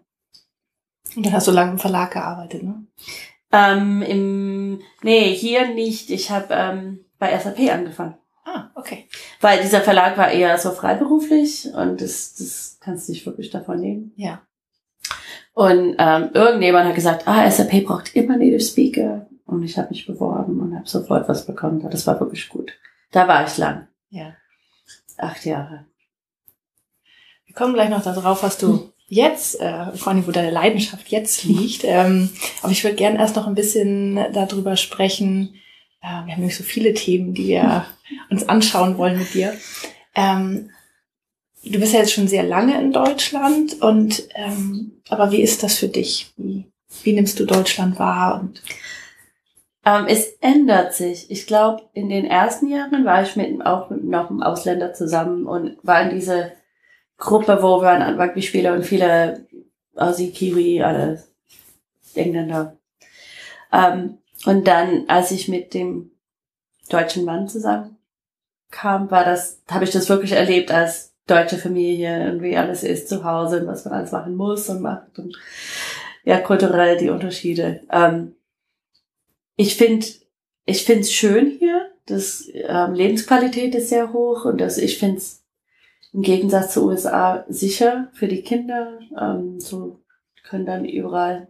Und 1.17 1.27
dann 1.27 1.33
hast 1.33 1.49
du 1.49 1.53
lange 1.53 1.73
im 1.73 1.79
Verlag 1.79 2.13
gearbeitet, 2.13 2.63
ne? 2.63 2.87
Ähm, 3.53 4.03
im, 4.03 4.81
nee, 5.03 5.33
hier 5.35 5.73
nicht. 5.75 6.11
Ich 6.11 6.31
habe 6.31 6.49
ähm, 6.51 7.05
bei 7.19 7.39
SAP 7.39 7.61
angefangen. 7.73 8.17
Ah, 8.45 8.71
okay. 8.75 9.09
Weil 9.41 9.63
dieser 9.63 9.81
Verlag 9.81 10.19
war 10.19 10.31
eher 10.31 10.59
so 10.59 10.73
freiberuflich 10.73 11.73
und 11.73 12.01
das, 12.01 12.35
das 12.35 12.79
kannst 12.81 13.09
du 13.09 13.13
nicht 13.13 13.25
wirklich 13.25 13.51
davon 13.51 13.81
nehmen. 13.81 14.13
Ja. 14.17 14.43
Und 15.55 15.95
ähm, 15.99 16.31
irgendjemand 16.35 16.89
hat 16.89 16.97
gesagt, 16.97 17.29
ah, 17.29 17.49
SAP 17.49 17.85
braucht 17.85 18.15
immer 18.15 18.37
Native 18.37 18.61
Speaker. 18.61 19.27
Und 19.47 19.63
ich 19.63 19.79
habe 19.79 19.91
mich 19.91 20.07
beworben 20.07 20.61
und 20.61 20.75
habe 20.75 20.89
sofort 20.89 21.29
was 21.29 21.47
bekommen. 21.47 21.87
Das 21.91 22.07
war 22.07 22.19
wirklich 22.19 22.49
gut. 22.49 22.73
Da 23.13 23.29
war 23.29 23.47
ich 23.47 23.57
lang. 23.57 23.87
Ja. 24.11 24.35
Acht 25.17 25.45
Jahre. 25.45 25.87
Wir 27.47 27.55
kommen 27.55 27.75
gleich 27.75 27.89
noch 27.89 28.03
darauf, 28.03 28.43
was 28.43 28.59
du 28.59 28.93
jetzt, 29.07 29.61
äh, 29.61 29.93
vor 29.93 30.13
allem 30.13 30.27
wo 30.27 30.33
deine 30.33 30.51
Leidenschaft 30.51 31.09
jetzt 31.09 31.45
liegt. 31.45 31.85
Ähm, 31.85 32.31
aber 32.63 32.73
ich 32.73 32.83
würde 32.83 32.97
gerne 32.97 33.19
erst 33.19 33.37
noch 33.37 33.47
ein 33.47 33.55
bisschen 33.55 34.17
darüber 34.33 34.77
sprechen. 34.77 35.55
Äh, 36.03 36.07
wir 36.07 36.33
haben 36.33 36.41
nämlich 36.41 36.57
so 36.57 36.65
viele 36.65 36.95
Themen, 36.95 37.33
die 37.33 37.47
wir 37.49 37.87
uns 38.31 38.49
anschauen 38.49 38.99
wollen 38.99 39.19
mit 39.19 39.35
dir. 39.35 39.55
Ähm, 40.17 40.71
du 41.63 41.79
bist 41.79 41.93
ja 41.93 42.01
jetzt 42.01 42.13
schon 42.13 42.27
sehr 42.27 42.43
lange 42.43 42.81
in 42.81 42.93
Deutschland 42.93 43.81
und 43.81 44.25
ähm, 44.35 44.94
aber 45.09 45.31
wie 45.31 45.43
ist 45.43 45.63
das 45.63 45.79
für 45.79 45.89
dich? 45.89 46.33
Wie, 46.37 46.71
wie 47.03 47.13
nimmst 47.13 47.39
du 47.39 47.45
Deutschland 47.45 47.99
wahr? 47.99 48.41
Und 48.41 48.63
ähm, 49.85 50.07
es 50.09 50.29
ändert 50.41 50.95
sich. 50.95 51.31
Ich 51.31 51.47
glaube, 51.47 51.83
in 51.93 52.09
den 52.09 52.25
ersten 52.25 52.69
Jahren 52.69 53.05
war 53.05 53.23
ich 53.23 53.37
mit 53.37 53.65
auch 53.65 53.91
mit 53.91 54.05
noch 54.05 54.31
einem 54.31 54.43
Ausländer 54.43 54.95
zusammen 54.95 55.47
und 55.47 55.77
war 55.83 56.03
in 56.03 56.11
diese 56.11 56.53
Gruppe, 57.19 57.59
wo 57.63 57.81
wir 57.83 57.91
an 57.91 58.21
Rugby-Spieler 58.21 58.73
und 58.73 58.85
viele 58.85 59.47
Aussie, 59.95 60.33
Kiwi, 60.33 60.83
alle 60.83 61.23
Engländer. 62.15 62.77
Ähm, 63.73 64.19
und 64.47 64.67
dann, 64.67 65.05
als 65.09 65.31
ich 65.31 65.49
mit 65.49 65.75
dem 65.75 66.11
deutschen 66.89 67.25
Mann 67.25 67.49
zusammen 67.49 67.97
kam, 68.71 69.11
war 69.11 69.25
das, 69.25 69.63
habe 69.71 69.85
ich 69.85 69.91
das 69.91 70.09
wirklich 70.09 70.33
erlebt 70.33 70.71
als 70.71 71.14
deutsche 71.27 71.57
Familie 71.57 72.31
und 72.31 72.43
wie 72.43 72.57
alles 72.57 72.83
ist 72.83 73.09
zu 73.09 73.25
Hause 73.25 73.61
und 73.61 73.67
was 73.67 73.85
man 73.85 73.95
alles 73.95 74.13
machen 74.13 74.37
muss 74.37 74.69
und 74.69 74.83
macht 74.83 75.19
und 75.19 75.37
ja, 76.25 76.41
kulturell 76.41 76.97
die 76.97 77.11
Unterschiede. 77.11 77.83
Ähm, 77.91 78.35
ich 79.57 79.77
finde, 79.77 80.07
ich 80.65 80.85
finde 80.85 81.03
es 81.03 81.13
schön 81.13 81.57
hier. 81.59 81.91
Das 82.07 82.49
ähm, 82.53 82.95
Lebensqualität 82.95 83.75
ist 83.75 83.89
sehr 83.89 84.13
hoch 84.13 84.45
und 84.45 84.61
das, 84.61 84.79
ich 84.79 84.99
finde 84.99 85.19
es 85.19 85.45
im 86.13 86.23
Gegensatz 86.23 86.75
zu 86.75 86.87
USA 86.87 87.45
sicher 87.49 88.09
für 88.13 88.29
die 88.29 88.43
Kinder. 88.43 88.99
Ähm, 89.19 89.61
so 89.61 90.01
können 90.43 90.67
dann 90.67 90.85
überall 90.85 91.49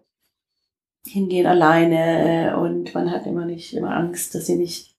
hingehen 1.07 1.47
alleine 1.47 2.57
und 2.59 2.95
man 2.95 3.11
hat 3.11 3.27
immer 3.27 3.45
nicht 3.45 3.75
immer 3.75 3.95
Angst, 3.95 4.35
dass 4.35 4.47
sie 4.47 4.57
nicht 4.57 4.97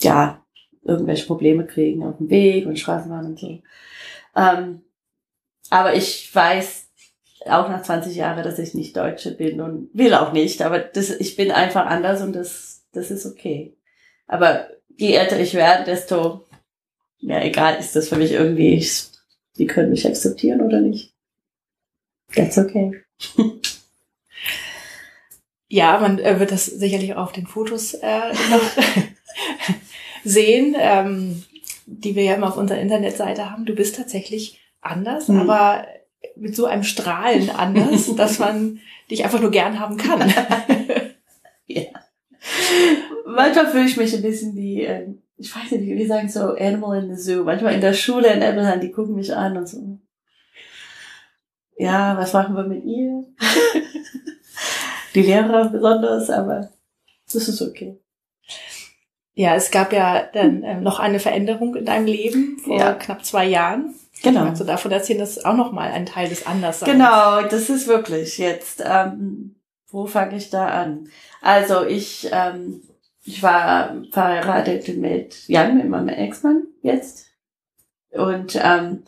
ja 0.00 0.44
irgendwelche 0.88 1.26
Probleme 1.26 1.66
kriegen 1.66 2.02
auf 2.02 2.16
dem 2.16 2.30
Weg 2.30 2.66
und 2.66 2.78
Straßenbahn 2.78 3.26
und 3.26 3.38
so. 3.38 3.58
Ähm, 4.34 4.82
aber 5.70 5.94
ich 5.94 6.34
weiß 6.34 6.88
auch 7.46 7.68
nach 7.68 7.82
20 7.82 8.16
Jahren, 8.16 8.42
dass 8.42 8.58
ich 8.58 8.74
nicht 8.74 8.96
Deutsche 8.96 9.32
bin 9.32 9.60
und 9.60 9.90
will 9.92 10.14
auch 10.14 10.32
nicht, 10.32 10.62
aber 10.62 10.80
das, 10.80 11.10
ich 11.10 11.36
bin 11.36 11.50
einfach 11.50 11.86
anders 11.86 12.22
und 12.22 12.34
das, 12.34 12.84
das 12.92 13.10
ist 13.10 13.26
okay. 13.26 13.76
Aber 14.26 14.68
je 14.96 15.14
älter 15.14 15.38
ich 15.38 15.54
werde, 15.54 15.84
desto 15.84 16.44
mehr 17.20 17.44
egal 17.44 17.78
ist 17.78 17.94
das 17.96 18.08
für 18.08 18.16
mich 18.16 18.32
irgendwie. 18.32 18.74
Ich, 18.74 19.08
die 19.56 19.66
können 19.66 19.90
mich 19.90 20.06
akzeptieren 20.06 20.60
oder 20.60 20.80
nicht. 20.80 21.14
That's 22.34 22.58
okay. 22.58 23.02
ja, 25.68 25.98
man 25.98 26.18
äh, 26.18 26.38
wird 26.38 26.52
das 26.52 26.66
sicherlich 26.66 27.14
auch 27.14 27.24
auf 27.24 27.32
den 27.32 27.46
Fotos 27.46 27.94
äh, 27.94 28.32
noch 28.50 28.60
sehen, 30.24 30.74
ähm, 30.78 31.42
die 31.86 32.14
wir 32.14 32.24
ja 32.24 32.34
immer 32.34 32.48
auf 32.48 32.56
unserer 32.56 32.80
Internetseite 32.80 33.50
haben. 33.50 33.64
Du 33.64 33.74
bist 33.74 33.96
tatsächlich 33.96 34.60
anders, 34.80 35.28
mhm. 35.28 35.40
aber 35.40 35.86
mit 36.36 36.54
so 36.54 36.66
einem 36.66 36.82
Strahlen 36.82 37.50
anders, 37.50 38.14
dass 38.16 38.38
man 38.38 38.80
dich 39.10 39.24
einfach 39.24 39.40
nur 39.40 39.50
gern 39.50 39.78
haben 39.80 39.96
kann. 39.96 40.20
ja. 41.66 41.84
Manchmal 43.26 43.68
fühle 43.68 43.86
ich 43.86 43.96
mich 43.96 44.14
ein 44.14 44.22
bisschen 44.22 44.54
wie, 44.56 44.82
äh, 44.82 45.08
ich 45.36 45.54
weiß 45.54 45.70
nicht, 45.72 45.86
wie 45.86 46.06
sagen 46.06 46.28
so 46.28 46.54
Animal 46.56 47.02
in 47.02 47.14
the 47.14 47.22
Zoo. 47.22 47.44
Manchmal 47.44 47.74
in 47.74 47.80
der 47.80 47.92
Schule 47.92 48.32
in 48.32 48.42
Appleton, 48.42 48.80
die 48.80 48.90
gucken 48.90 49.14
mich 49.14 49.34
an 49.34 49.56
und 49.56 49.68
so. 49.68 49.98
Ja, 51.76 52.16
was 52.16 52.32
machen 52.32 52.56
wir 52.56 52.64
mit 52.64 52.84
ihr? 52.84 53.24
die 55.14 55.22
Lehrer 55.22 55.68
besonders, 55.68 56.28
aber 56.28 56.70
das 57.32 57.48
ist 57.48 57.62
okay. 57.62 58.00
Ja, 59.38 59.54
es 59.54 59.70
gab 59.70 59.92
ja 59.92 60.24
dann 60.32 60.64
ähm, 60.64 60.82
noch 60.82 60.98
eine 60.98 61.20
Veränderung 61.20 61.76
in 61.76 61.84
deinem 61.84 62.06
Leben 62.06 62.58
vor 62.58 62.76
ja. 62.76 62.94
knapp 62.94 63.24
zwei 63.24 63.46
Jahren. 63.46 63.94
Genau. 64.20 64.40
Kannst 64.40 64.60
du 64.60 64.64
davon 64.64 64.90
erzählen, 64.90 65.20
dass 65.20 65.44
auch 65.44 65.54
noch 65.54 65.70
mal 65.70 65.92
ein 65.92 66.06
Teil 66.06 66.28
des 66.28 66.44
Andersseins. 66.44 66.90
Genau, 66.90 67.42
das 67.42 67.70
ist 67.70 67.86
wirklich 67.86 68.38
jetzt. 68.38 68.82
Ähm, 68.84 69.54
wo 69.92 70.06
fange 70.06 70.36
ich 70.36 70.50
da 70.50 70.66
an? 70.66 71.06
Also 71.40 71.86
ich, 71.86 72.28
ähm, 72.32 72.82
ich 73.22 73.40
war 73.40 73.94
verheiratet 74.10 74.96
mit 74.96 75.46
Jan, 75.46 75.76
mit 75.76 75.88
meinem 75.88 76.08
Ex-Mann 76.08 76.64
jetzt. 76.82 77.28
Und 78.10 78.58
ähm, 78.60 79.04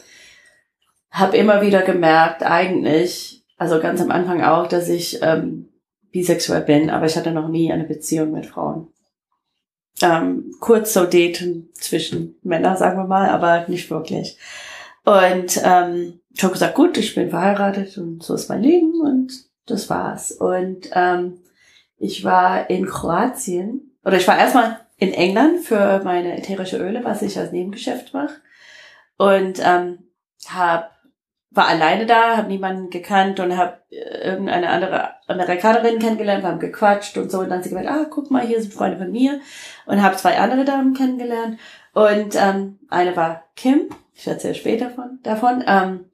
habe 1.10 1.37
immer 1.38 1.60
wieder 1.60 1.82
gemerkt, 1.82 2.44
eigentlich, 2.44 3.42
also 3.56 3.80
ganz 3.80 4.00
am 4.00 4.12
Anfang 4.12 4.44
auch, 4.44 4.68
dass 4.68 4.88
ich 4.90 5.18
ähm, 5.22 5.70
bisexuell 6.12 6.62
bin, 6.62 6.88
aber 6.88 7.06
ich 7.06 7.16
hatte 7.16 7.32
noch 7.32 7.49
nie 7.49 7.72
eine 7.72 7.82
Beziehung 7.82 8.30
mit 8.30 8.46
Frauen. 8.46 8.92
Ähm, 10.02 10.54
kurz 10.61 10.95
so 10.95 11.04
daten 11.04 11.69
zwischen 11.75 12.37
Männern, 12.42 12.76
sagen 12.76 12.99
wir 12.99 13.07
mal, 13.07 13.28
aber 13.28 13.69
nicht 13.69 13.90
wirklich. 13.90 14.38
Und 15.04 15.61
ähm, 15.64 16.21
ich 16.33 16.42
habe 16.42 16.52
gesagt, 16.52 16.75
gut, 16.75 16.97
ich 16.97 17.14
bin 17.14 17.30
verheiratet 17.30 17.99
und 17.99 18.23
so 18.23 18.35
ist 18.35 18.49
mein 18.49 18.62
Leben 18.62 19.00
und 19.00 19.33
das 19.66 19.90
war's. 19.90 20.33
Und 20.33 20.90
ähm, 20.95 21.38
ich 21.99 22.25
war 22.25 22.71
in 22.71 22.87
Kroatien, 22.87 23.97
oder 24.04 24.16
ich 24.16 24.26
war 24.26 24.38
erstmal 24.38 24.80
in 24.97 25.12
England 25.12 25.61
für 25.61 26.00
meine 26.04 26.37
ätherische 26.37 26.78
Öle, 26.78 27.04
was 27.04 27.23
ich 27.23 27.38
als 27.38 27.52
Nebengeschäft 27.52 28.14
mache. 28.14 28.35
Und 29.16 29.61
ähm, 29.62 29.99
hab 30.49 30.92
war 31.50 31.66
alleine 31.66 32.07
da, 32.07 32.37
habe 32.37 32.49
niemanden 32.49 32.90
gekannt 32.90 33.40
und 33.40 33.57
habe 33.57 33.78
äh, 33.90 34.28
irgendeine 34.28 34.71
andere 34.71 35.11
Amerikanerin 35.26 35.99
kennengelernt, 35.99 36.45
wir 36.45 36.49
haben 36.49 36.61
gequatscht 36.61 37.16
und 37.19 37.30
so. 37.30 37.40
Und 37.40 37.50
dann 37.50 37.59
hat 37.59 37.64
sie 37.64 37.71
gemeint, 37.71 37.88
ah, 37.88 38.07
guck 38.09 38.30
mal, 38.30 38.47
hier 38.47 38.61
sind 38.61 38.73
Freunde 38.73 38.99
von 38.99 39.11
mir. 39.11 39.40
Und 39.87 40.02
habe 40.02 40.16
zwei 40.16 40.38
andere 40.38 40.64
Damen 40.64 40.95
kennengelernt. 40.95 41.59
Und 41.92 42.37
ähm, 42.37 42.78
eine 42.88 43.16
war 43.16 43.45
Kim, 43.57 43.88
ich 44.14 44.26
erzähle 44.26 44.54
später 44.54 44.90
von, 44.90 45.19
davon. 45.23 45.64
Ähm, 45.66 46.04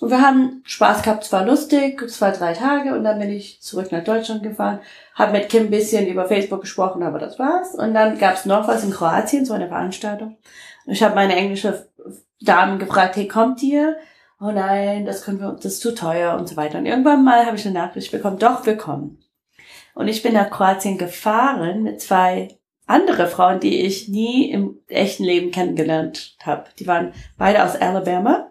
und 0.00 0.10
wir 0.10 0.22
haben 0.22 0.62
Spaß 0.64 1.02
gehabt, 1.02 1.24
es 1.24 1.32
war 1.32 1.44
lustig, 1.44 2.08
zwei, 2.08 2.30
drei 2.30 2.54
Tage 2.54 2.94
und 2.94 3.04
dann 3.04 3.18
bin 3.18 3.28
ich 3.30 3.60
zurück 3.60 3.92
nach 3.92 4.02
Deutschland 4.02 4.42
gefahren, 4.42 4.80
habe 5.14 5.32
mit 5.32 5.50
Kim 5.50 5.64
ein 5.64 5.70
bisschen 5.70 6.06
über 6.06 6.24
Facebook 6.24 6.62
gesprochen, 6.62 7.02
aber 7.02 7.18
das 7.18 7.38
war's. 7.38 7.74
Und 7.74 7.92
dann 7.92 8.18
gab's 8.18 8.46
noch 8.46 8.66
was 8.66 8.82
in 8.82 8.92
Kroatien, 8.92 9.44
so 9.44 9.52
eine 9.52 9.68
Veranstaltung. 9.68 10.38
Und 10.86 10.92
ich 10.94 11.02
habe 11.02 11.14
meine 11.14 11.36
englische 11.36 11.86
Damen 12.40 12.78
gefragt, 12.78 13.16
hey, 13.16 13.28
kommt 13.28 13.62
ihr? 13.62 13.98
Oh 14.40 14.50
nein, 14.50 15.04
das 15.04 15.22
können 15.22 15.40
wir, 15.40 15.52
das 15.52 15.74
ist 15.74 15.80
zu 15.80 15.94
teuer 15.94 16.36
und 16.36 16.48
so 16.48 16.56
weiter. 16.56 16.78
Und 16.78 16.86
irgendwann 16.86 17.24
mal 17.24 17.46
habe 17.46 17.56
ich 17.56 17.66
eine 17.66 17.74
Nachricht 17.74 18.10
bekommen, 18.10 18.38
doch, 18.38 18.64
wir 18.66 18.76
kommen. 18.76 19.22
Und 19.94 20.08
ich 20.08 20.22
bin 20.22 20.32
nach 20.32 20.50
Kroatien 20.50 20.98
gefahren 20.98 21.82
mit 21.82 22.00
zwei 22.00 22.48
andere 22.86 23.28
Frauen, 23.28 23.60
die 23.60 23.80
ich 23.82 24.08
nie 24.08 24.50
im 24.50 24.78
echten 24.88 25.24
Leben 25.24 25.50
kennengelernt 25.50 26.36
habe. 26.42 26.64
Die 26.78 26.86
waren 26.86 27.12
beide 27.36 27.64
aus 27.64 27.76
Alabama. 27.76 28.50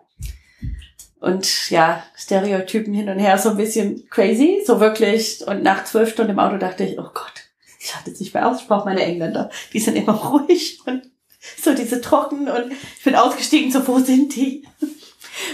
Und 1.20 1.70
ja, 1.70 2.04
Stereotypen 2.16 2.94
hin 2.94 3.10
und 3.10 3.20
her, 3.20 3.38
so 3.38 3.50
ein 3.50 3.58
bisschen 3.58 4.08
crazy, 4.10 4.62
so 4.66 4.80
wirklich. 4.80 5.46
Und 5.46 5.64
nach 5.64 5.84
zwölf 5.84 6.12
Stunden 6.12 6.32
im 6.32 6.40
Auto 6.40 6.58
dachte 6.58 6.86
ich, 6.86 6.98
oh 6.98 7.10
Gott, 7.14 7.34
ich 7.80 7.94
hatte 7.94 8.12
es 8.12 8.20
nicht 8.22 8.34
mehr 8.34 8.48
aus, 8.48 8.70
meine 8.70 9.04
Engländer. 9.04 9.50
Die 9.74 9.80
sind 9.80 9.98
immer 9.98 10.14
ruhig 10.32 10.80
und 10.86 11.10
so 11.58 11.74
diese 11.74 12.02
trocken 12.02 12.50
und 12.50 12.72
ich 12.72 13.04
bin 13.04 13.16
ausgestiegen, 13.16 13.72
so 13.72 13.86
wo 13.88 14.00
sind 14.00 14.36
die? 14.36 14.66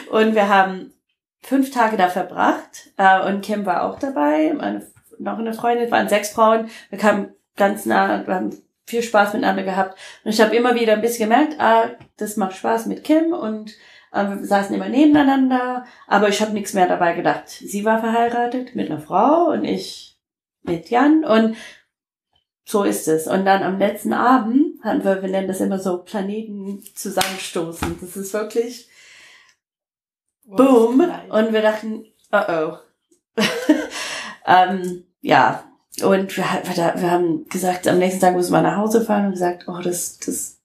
Und 0.09 0.35
wir 0.35 0.49
haben 0.49 0.93
fünf 1.41 1.71
Tage 1.71 1.97
da 1.97 2.09
verbracht 2.09 2.91
äh, 2.97 3.27
und 3.27 3.41
Kim 3.41 3.65
war 3.65 3.83
auch 3.83 3.99
dabei, 3.99 4.53
meine, 4.53 4.85
noch 5.19 5.37
eine 5.37 5.53
Freundin, 5.53 5.91
waren 5.91 6.09
sechs 6.09 6.31
Frauen. 6.31 6.69
Wir 6.89 6.97
kamen 6.97 7.33
ganz 7.55 7.85
nah, 7.85 8.25
wir 8.25 8.35
haben 8.35 8.57
viel 8.85 9.01
Spaß 9.01 9.33
miteinander 9.33 9.63
gehabt. 9.63 9.97
Und 10.23 10.31
ich 10.31 10.41
habe 10.41 10.55
immer 10.55 10.75
wieder 10.75 10.93
ein 10.93 11.01
bisschen 11.01 11.29
gemerkt, 11.29 11.59
ah, 11.59 11.91
das 12.17 12.37
macht 12.37 12.55
Spaß 12.55 12.85
mit 12.87 13.03
Kim 13.03 13.33
und 13.33 13.71
äh, 14.11 14.27
wir 14.27 14.45
saßen 14.45 14.75
immer 14.75 14.89
nebeneinander, 14.89 15.85
aber 16.07 16.29
ich 16.29 16.41
habe 16.41 16.53
nichts 16.53 16.73
mehr 16.73 16.87
dabei 16.87 17.13
gedacht. 17.13 17.49
Sie 17.49 17.85
war 17.85 17.99
verheiratet 17.99 18.75
mit 18.75 18.89
einer 18.89 18.99
Frau 18.99 19.51
und 19.51 19.65
ich 19.65 20.17
mit 20.63 20.89
Jan 20.89 21.23
und 21.23 21.55
so 22.67 22.83
ist 22.83 23.07
es. 23.07 23.27
Und 23.27 23.45
dann 23.45 23.61
am 23.61 23.77
letzten 23.77 24.13
Abend 24.13 24.83
hatten 24.83 25.03
wir, 25.03 25.21
wir 25.21 25.29
nennen 25.29 25.47
das 25.47 25.61
immer 25.61 25.77
so 25.77 25.99
Planeten 25.99 26.83
zusammenstoßen. 26.95 27.99
Das 28.01 28.17
ist 28.17 28.33
wirklich 28.33 28.89
Boom. 30.45 31.01
Und 31.29 31.53
wir 31.53 31.61
dachten, 31.61 32.05
oh 32.31 32.41
oh. 32.47 32.77
ähm, 34.45 35.03
ja. 35.21 35.63
Und 36.03 36.35
wir, 36.35 36.43
wir, 36.43 37.01
wir 37.01 37.11
haben 37.11 37.45
gesagt, 37.45 37.87
am 37.87 37.99
nächsten 37.99 38.21
Tag 38.21 38.35
müssen 38.35 38.51
wir 38.51 38.61
nach 38.61 38.77
Hause 38.77 39.01
fahren 39.01 39.27
und 39.27 39.31
gesagt, 39.31 39.67
oh, 39.67 39.79
das, 39.81 40.17
das, 40.19 40.59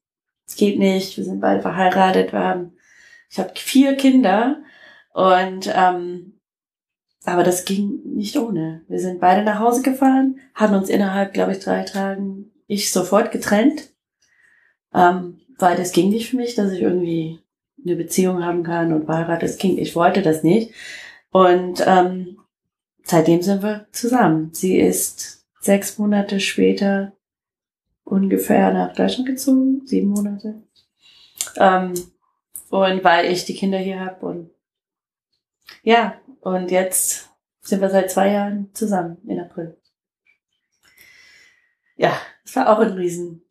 das 0.47 0.57
geht 0.57 0.79
nicht. 0.79 1.17
Wir 1.17 1.25
sind 1.25 1.41
beide 1.41 1.63
verheiratet. 1.63 2.33
Wir 2.33 2.41
haben, 2.41 2.77
ich 3.31 3.39
habe 3.39 3.53
vier 3.55 3.97
Kinder 3.97 4.61
und 5.13 5.71
ähm, 5.73 6.41
aber 7.25 7.45
das 7.45 7.65
ging 7.65 8.01
nicht 8.05 8.37
ohne. 8.37 8.83
Wir 8.89 8.99
sind 8.99 9.21
beide 9.21 9.43
nach 9.43 9.59
Hause 9.59 9.83
gefahren, 9.83 10.41
hatten 10.55 10.75
uns 10.75 10.89
innerhalb, 10.89 11.35
glaube 11.35 11.53
ich, 11.53 11.59
drei 11.61 11.83
Tagen 11.83 12.51
ich 12.67 12.93
sofort 12.93 13.33
getrennt, 13.33 13.91
ähm, 14.95 15.41
weil 15.59 15.77
das 15.77 15.93
ging 15.93 16.11
nicht 16.11 16.31
für 16.31 16.37
mich, 16.37 16.55
dass 16.55 16.73
ich 16.73 16.81
irgendwie 16.81 17.40
eine 17.85 17.97
Beziehung 17.97 18.45
haben 18.45 18.63
kann 18.63 18.93
und 18.93 19.07
verheiratetes 19.07 19.59
Kind. 19.59 19.79
Ich 19.79 19.95
wollte 19.97 20.23
das 20.23 20.43
nicht. 20.43 20.73
Und 21.31 21.83
ähm, 21.87 22.39
seitdem 23.05 23.43
sind 23.43 23.63
wir 23.63 23.87
zusammen. 23.93 24.51
Sie 24.53 24.79
ist 24.79 25.47
sechs 25.61 25.99
Monate 25.99 26.41
später 26.41 27.13
ungefähr 28.05 28.73
nach 28.73 28.95
Deutschland 28.95 29.29
gezogen, 29.29 29.87
sieben 29.87 30.09
Monate. 30.09 30.63
Ähm, 31.57 31.95
und 32.71 33.05
weil 33.05 33.33
ich 33.33 33.45
die 33.45 33.55
Kinder 33.55 33.79
hier 33.79 34.01
habe 34.01 34.27
und 34.27 34.51
ja, 35.83 36.21
und 36.41 36.71
jetzt 36.71 37.31
sind 37.61 37.81
wir 37.81 37.91
seit 37.91 38.11
zwei 38.11 38.33
Jahren 38.33 38.71
zusammen 38.75 39.19
in 39.27 39.41
April. 39.41 39.77
Ja, 41.97 42.19
das 42.45 42.57
war 42.57 42.69
auch 42.71 42.81
ein 42.81 42.93
riesen 42.93 43.43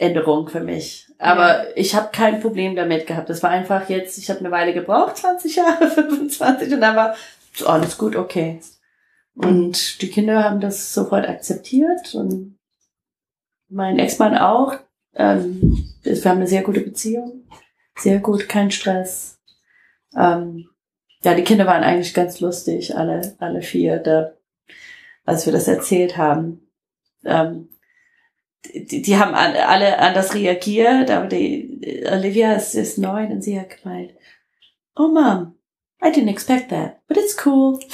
Änderung 0.00 0.48
für 0.48 0.60
mich. 0.60 1.08
Aber 1.18 1.64
ja. 1.64 1.70
ich 1.76 1.94
habe 1.94 2.08
kein 2.12 2.40
Problem 2.40 2.74
damit 2.74 3.06
gehabt. 3.06 3.28
Das 3.28 3.42
war 3.42 3.50
einfach 3.50 3.88
jetzt, 3.88 4.18
ich 4.18 4.30
habe 4.30 4.40
eine 4.40 4.50
Weile 4.50 4.72
gebraucht, 4.72 5.18
20 5.18 5.56
Jahre, 5.56 5.90
25 5.94 6.72
und 6.72 6.80
dann 6.80 6.96
war 6.96 7.14
so, 7.54 7.66
alles 7.66 7.98
gut, 7.98 8.16
okay. 8.16 8.60
Und 9.34 10.02
die 10.02 10.10
Kinder 10.10 10.44
haben 10.44 10.60
das 10.60 10.92
sofort 10.92 11.28
akzeptiert 11.28 12.14
und 12.14 12.58
mein 13.68 13.98
Ex-Mann 13.98 14.36
auch. 14.36 14.74
Ähm, 15.14 15.94
wir 16.02 16.24
haben 16.24 16.38
eine 16.38 16.46
sehr 16.46 16.62
gute 16.62 16.80
Beziehung. 16.80 17.46
Sehr 17.96 18.18
gut, 18.18 18.48
kein 18.48 18.70
Stress. 18.70 19.38
Ähm, 20.16 20.68
ja, 21.22 21.34
die 21.34 21.44
Kinder 21.44 21.66
waren 21.66 21.84
eigentlich 21.84 22.14
ganz 22.14 22.40
lustig, 22.40 22.96
alle, 22.96 23.36
alle 23.38 23.62
vier, 23.62 23.98
da, 23.98 24.32
als 25.24 25.46
wir 25.46 25.52
das 25.52 25.68
erzählt 25.68 26.16
haben. 26.16 26.66
Ähm, 27.24 27.69
die, 28.66 29.02
die 29.02 29.16
haben 29.16 29.34
an, 29.34 29.54
alle 29.56 29.98
anders 29.98 30.34
reagiert, 30.34 31.10
aber 31.10 31.26
die 31.26 32.04
Olivia 32.10 32.54
ist, 32.54 32.74
ist 32.74 32.98
neun 32.98 33.32
und 33.32 33.42
sie 33.42 33.58
hat 33.58 33.82
gemeint, 33.82 34.12
oh 34.96 35.08
Mom, 35.08 35.54
I 36.02 36.08
didn't 36.08 36.30
expect 36.30 36.70
that, 36.70 37.06
but 37.06 37.16
it's 37.16 37.36
cool. 37.44 37.78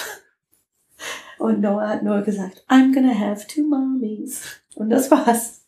Und 1.39 1.61
Noah 1.61 1.91
hat 1.91 2.03
nur 2.03 2.23
gesagt, 2.23 2.65
I'm 2.69 2.95
gonna 2.95 3.15
have 3.15 3.47
two 3.47 3.63
mommies. 3.63 4.43
Und 4.75 4.91
das 4.91 5.11
war's. 5.11 5.63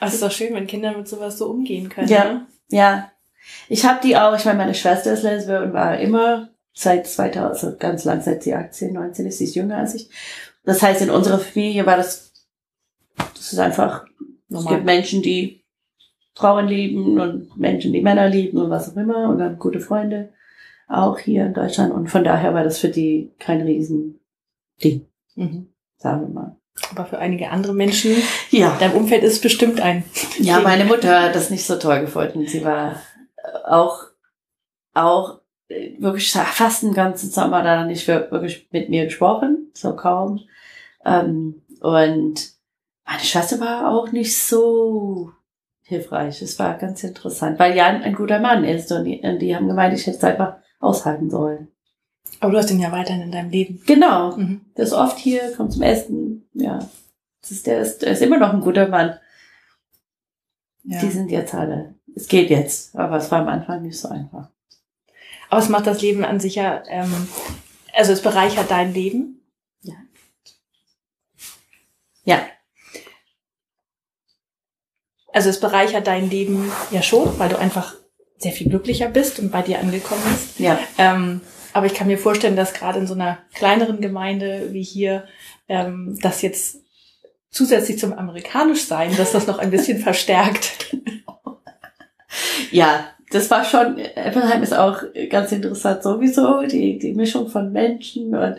Aber 0.00 0.08
es 0.08 0.14
ist 0.14 0.22
doch 0.22 0.32
schön, 0.32 0.54
wenn 0.54 0.66
Kinder 0.66 0.96
mit 0.96 1.08
sowas 1.08 1.38
so 1.38 1.48
umgehen 1.48 1.88
können. 1.88 2.08
Ja, 2.08 2.24
ne? 2.24 2.46
ja. 2.70 3.10
Ich 3.68 3.84
habe 3.84 4.00
die 4.02 4.16
auch, 4.16 4.36
ich 4.36 4.44
meine, 4.44 4.58
meine 4.58 4.74
Schwester 4.74 5.12
ist 5.12 5.22
Lesbe 5.22 5.62
und 5.62 5.72
war 5.72 5.98
immer 5.98 6.50
seit 6.72 7.06
2000, 7.06 7.64
also 7.64 7.76
ganz 7.78 8.04
lang, 8.04 8.20
seit 8.20 8.42
sie 8.42 8.54
18, 8.54 8.92
19 8.92 9.26
ist, 9.26 9.38
sie 9.38 9.44
ist 9.44 9.54
jünger 9.54 9.78
als 9.78 9.94
ich. 9.94 10.10
Das 10.64 10.82
heißt, 10.82 11.02
in 11.02 11.10
unserer 11.10 11.38
Familie 11.38 11.86
war 11.86 11.96
das 11.96 12.32
das 13.16 13.52
ist 13.52 13.58
einfach, 13.58 14.04
Normal. 14.48 14.64
es 14.64 14.68
gibt 14.68 14.84
Menschen, 14.84 15.22
die 15.22 15.64
Frauen 16.34 16.66
lieben 16.66 17.20
und 17.20 17.56
Menschen, 17.56 17.92
die 17.92 18.02
Männer 18.02 18.28
lieben 18.28 18.58
und 18.58 18.70
was 18.70 18.92
auch 18.92 18.96
immer. 18.96 19.28
Und 19.28 19.40
haben 19.40 19.58
gute 19.58 19.80
Freunde 19.80 20.32
auch 20.88 21.18
hier 21.18 21.46
in 21.46 21.54
Deutschland. 21.54 21.92
Und 21.92 22.08
von 22.08 22.24
daher 22.24 22.54
war 22.54 22.64
das 22.64 22.78
für 22.78 22.88
die 22.88 23.32
kein 23.38 23.62
Riesending. 23.62 24.20
Mhm. 25.36 25.68
Sagen 25.96 26.22
wir 26.22 26.28
mal. 26.28 26.56
Aber 26.90 27.06
für 27.06 27.18
einige 27.18 27.50
andere 27.50 27.72
Menschen, 27.72 28.16
ja. 28.50 28.76
dein 28.80 28.94
Umfeld 28.94 29.22
ist 29.22 29.42
bestimmt 29.42 29.80
ein. 29.80 30.02
Ja, 30.38 30.58
meine 30.60 30.84
Mutter 30.84 31.22
hat 31.22 31.36
das 31.36 31.50
nicht 31.50 31.64
so 31.64 31.76
toll 31.76 32.00
gefunden. 32.00 32.48
Sie 32.48 32.64
war 32.64 33.00
auch, 33.64 34.02
auch 34.92 35.40
wirklich 35.68 36.32
fast 36.32 36.82
den 36.82 36.92
ganzen 36.92 37.30
Sommer 37.30 37.62
da 37.62 37.84
nicht 37.84 38.06
wirklich 38.08 38.68
mit 38.72 38.90
mir 38.90 39.04
gesprochen, 39.04 39.70
so 39.72 39.94
kaum. 39.94 40.40
Ähm, 41.04 41.62
und 41.80 42.53
meine 43.04 43.22
Schwester 43.22 43.60
war 43.60 43.90
auch 43.90 44.12
nicht 44.12 44.36
so 44.38 45.32
hilfreich. 45.82 46.42
Es 46.42 46.58
war 46.58 46.74
ganz 46.78 47.04
interessant, 47.04 47.58
weil 47.58 47.76
Jan 47.76 48.02
ein 48.02 48.14
guter 48.14 48.40
Mann 48.40 48.64
ist 48.64 48.90
und 48.92 49.04
die, 49.04 49.20
und 49.20 49.38
die 49.40 49.54
haben 49.54 49.68
gemeint, 49.68 49.94
ich 49.94 50.06
hätte 50.06 50.16
es 50.18 50.24
einfach 50.24 50.56
aushalten 50.80 51.30
sollen. 51.30 51.68
Aber 52.40 52.52
du 52.52 52.58
hast 52.58 52.70
ihn 52.70 52.80
ja 52.80 52.92
weiterhin 52.92 53.22
in 53.22 53.32
deinem 53.32 53.50
Leben. 53.50 53.82
Genau. 53.86 54.36
Mhm. 54.36 54.62
Der 54.76 54.84
ist 54.84 54.92
oft 54.92 55.18
hier, 55.18 55.52
kommt 55.56 55.72
zum 55.72 55.82
Essen. 55.82 56.48
Ja. 56.54 56.78
Das 57.40 57.50
ist, 57.50 57.66
der, 57.66 57.80
ist, 57.80 58.02
der 58.02 58.12
ist 58.12 58.22
immer 58.22 58.38
noch 58.38 58.52
ein 58.52 58.60
guter 58.60 58.88
Mann. 58.88 59.18
Ja. 60.84 61.00
Die 61.00 61.10
sind 61.10 61.30
jetzt 61.30 61.54
alle. 61.54 61.94
Es 62.14 62.28
geht 62.28 62.50
jetzt, 62.50 62.96
aber 62.96 63.16
es 63.16 63.30
war 63.30 63.40
am 63.40 63.48
Anfang 63.48 63.82
nicht 63.82 63.98
so 63.98 64.08
einfach. 64.08 64.48
Aber 65.50 65.60
es 65.60 65.68
macht 65.68 65.86
das 65.86 66.00
Leben 66.00 66.24
an 66.24 66.40
sich 66.40 66.56
ja, 66.56 66.82
ähm, 66.88 67.28
also 67.94 68.12
es 68.12 68.22
bereichert 68.22 68.70
dein 68.70 68.92
Leben. 68.94 69.40
Ja, 69.82 69.94
Ja. 72.24 72.46
Also 75.34 75.50
es 75.50 75.58
bereichert 75.58 76.06
dein 76.06 76.30
Leben 76.30 76.70
ja 76.92 77.02
schon, 77.02 77.38
weil 77.40 77.48
du 77.48 77.58
einfach 77.58 77.94
sehr 78.38 78.52
viel 78.52 78.68
glücklicher 78.68 79.08
bist 79.08 79.40
und 79.40 79.50
bei 79.50 79.62
dir 79.62 79.80
angekommen 79.80 80.22
bist. 80.24 80.60
Ja. 80.60 80.78
Ähm, 80.96 81.40
aber 81.72 81.86
ich 81.86 81.94
kann 81.94 82.06
mir 82.06 82.18
vorstellen, 82.18 82.54
dass 82.54 82.72
gerade 82.72 83.00
in 83.00 83.08
so 83.08 83.14
einer 83.14 83.38
kleineren 83.52 84.00
Gemeinde 84.00 84.68
wie 84.70 84.84
hier 84.84 85.24
ähm, 85.68 86.16
das 86.22 86.40
jetzt 86.42 86.76
zusätzlich 87.50 87.98
zum 87.98 88.12
amerikanisch 88.12 88.84
sein, 88.84 89.16
dass 89.16 89.32
das 89.32 89.48
noch 89.48 89.58
ein 89.58 89.72
bisschen 89.72 89.98
verstärkt. 90.02 90.96
Ja, 92.70 93.08
das 93.30 93.50
war 93.50 93.64
schon, 93.64 93.98
Eppenheim 93.98 94.62
ist 94.62 94.76
auch 94.76 94.98
ganz 95.30 95.50
interessant 95.50 96.04
sowieso, 96.04 96.62
die, 96.62 96.98
die 97.00 97.14
Mischung 97.14 97.48
von 97.48 97.72
Menschen 97.72 98.36
und 98.36 98.56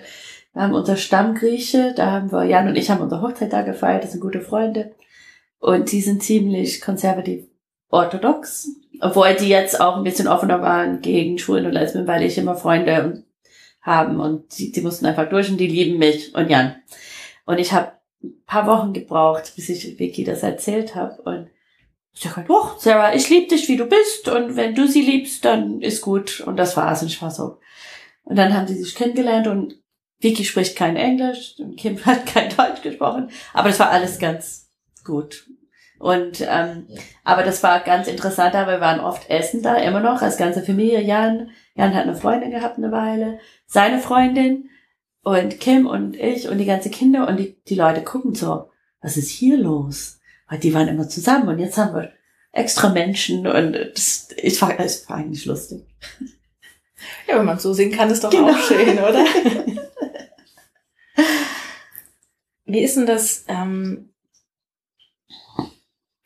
wir 0.54 0.62
haben 0.62 0.74
unser 0.74 0.98
Stammgrieche, 0.98 1.94
da 1.96 2.12
haben 2.12 2.32
wir, 2.34 2.44
Jan 2.44 2.68
und 2.68 2.76
ich 2.76 2.90
haben 2.90 3.02
unsere 3.02 3.22
Hochzeit 3.22 3.54
da 3.54 3.62
gefeiert, 3.62 4.04
das 4.04 4.12
sind 4.12 4.22
gute 4.22 4.42
Freunde 4.42 4.92
und 5.66 5.92
die 5.92 6.02
sind 6.02 6.22
ziemlich 6.22 6.80
konservativ 6.80 7.48
orthodox, 7.90 8.70
obwohl 9.02 9.34
die 9.34 9.50
jetzt 9.50 9.82
auch 9.82 9.98
ein 9.98 10.04
bisschen 10.04 10.28
offener 10.28 10.62
waren 10.62 11.02
gegen 11.02 11.40
Schwulen 11.40 11.66
und 11.66 11.72
Lesben, 11.72 12.06
weil 12.06 12.22
ich 12.22 12.38
immer 12.38 12.56
Freunde 12.56 13.24
haben 13.82 14.20
und 14.20 14.60
die, 14.60 14.72
die 14.72 14.82
mussten 14.82 15.08
einfach 15.08 15.28
durch 15.28 15.50
und 15.50 15.58
die 15.58 15.66
lieben 15.66 15.98
mich 15.98 16.36
und 16.36 16.52
Jan. 16.52 16.76
Und 17.48 17.58
ich 17.58 17.74
habe 17.74 17.94
ein 18.24 18.44
paar 18.46 18.68
Wochen 18.68 18.94
gebraucht, 18.94 19.54
bis 19.56 19.70
ich 19.70 19.98
Vicky 19.98 20.24
das 20.24 20.44
erzählt 20.44 20.94
habe 20.94 21.20
und 21.24 21.48
ich 22.14 22.22
dachte, 22.22 22.46
doch, 22.48 22.80
Sarah, 22.80 23.16
ich 23.16 23.28
liebe 23.32 23.48
dich, 23.48 23.68
wie 23.68 23.76
du 23.76 23.86
bist 23.86 24.30
und 24.30 24.56
wenn 24.56 24.76
du 24.76 24.88
sie 24.88 25.02
liebst, 25.02 25.44
dann 25.46 25.82
ist 25.82 26.02
gut. 26.02 26.42
Und 26.42 26.58
das 26.58 26.78
war's 26.78 27.02
und 27.02 27.08
ich 27.08 27.22
war 27.22 27.32
so. 27.32 27.58
Und 28.24 28.38
dann 28.38 28.54
haben 28.54 28.68
sie 28.68 28.76
sich 28.76 28.94
kennengelernt 28.94 29.48
und 29.48 29.82
Vicky 30.20 30.46
spricht 30.46 30.76
kein 30.76 30.96
Englisch 30.96 31.56
und 31.58 31.76
Kim 31.76 31.98
hat 32.06 32.28
kein 32.28 32.56
Deutsch 32.56 32.84
gesprochen, 32.84 33.32
aber 33.52 33.70
das 33.70 33.80
war 33.80 33.90
alles 33.90 34.20
ganz 34.20 34.72
gut. 35.04 35.48
Und 35.98 36.46
ähm, 36.48 36.88
aber 37.24 37.44
das 37.44 37.64
war 37.64 37.80
ganz 37.80 38.08
interessant, 38.08 38.54
da 38.54 38.68
wir 38.68 38.82
waren 38.82 39.00
oft 39.00 39.30
essen 39.30 39.62
da, 39.64 39.76
immer 39.76 40.02
noch, 40.02 40.22
als 40.22 40.38
ganze 40.38 40.62
Familie. 40.62 41.02
Jan, 41.02 41.50
Jan 41.76 41.94
hat 41.96 42.04
eine 42.04 42.16
Freundin 42.16 42.52
gehabt 42.52 42.78
eine 42.78 42.92
Weile, 42.92 43.40
seine 43.66 44.00
Freundin 44.00 44.70
und 45.24 45.60
Kim 45.60 45.88
und 45.88 46.16
ich 46.16 46.48
und 46.50 46.58
die 46.58 46.66
ganze 46.66 46.90
Kinder 46.90 47.28
und 47.28 47.38
die, 47.38 47.58
die 47.68 47.76
Leute 47.76 48.04
gucken 48.04 48.36
so, 48.36 48.70
was 49.02 49.18
ist 49.18 49.30
hier 49.30 49.58
los? 49.58 50.20
Weil 50.50 50.60
die 50.60 50.74
waren 50.74 50.88
immer 50.88 51.08
zusammen 51.08 51.48
und 51.48 51.60
jetzt 51.60 51.78
haben 51.78 51.96
wir 51.96 52.12
extra 52.52 52.90
Menschen 52.90 53.48
und 53.48 53.74
das, 53.74 54.28
ich 54.38 54.62
war, 54.62 54.80
es 54.80 55.10
war 55.10 55.18
eigentlich 55.18 55.46
lustig. 55.46 55.86
Ja, 57.28 57.38
wenn 57.40 57.46
man 57.46 57.60
so 57.60 57.74
sehen 57.74 57.92
kann, 57.92 58.10
ist 58.10 58.24
doch 58.24 58.30
Genau. 58.30 58.52
auch 58.52 58.58
schön, 58.60 58.98
oder? 58.98 59.26
Wie 62.66 62.82
ist 62.82 62.98
denn 62.98 63.06
das? 63.06 63.46
Ähm, 63.48 64.10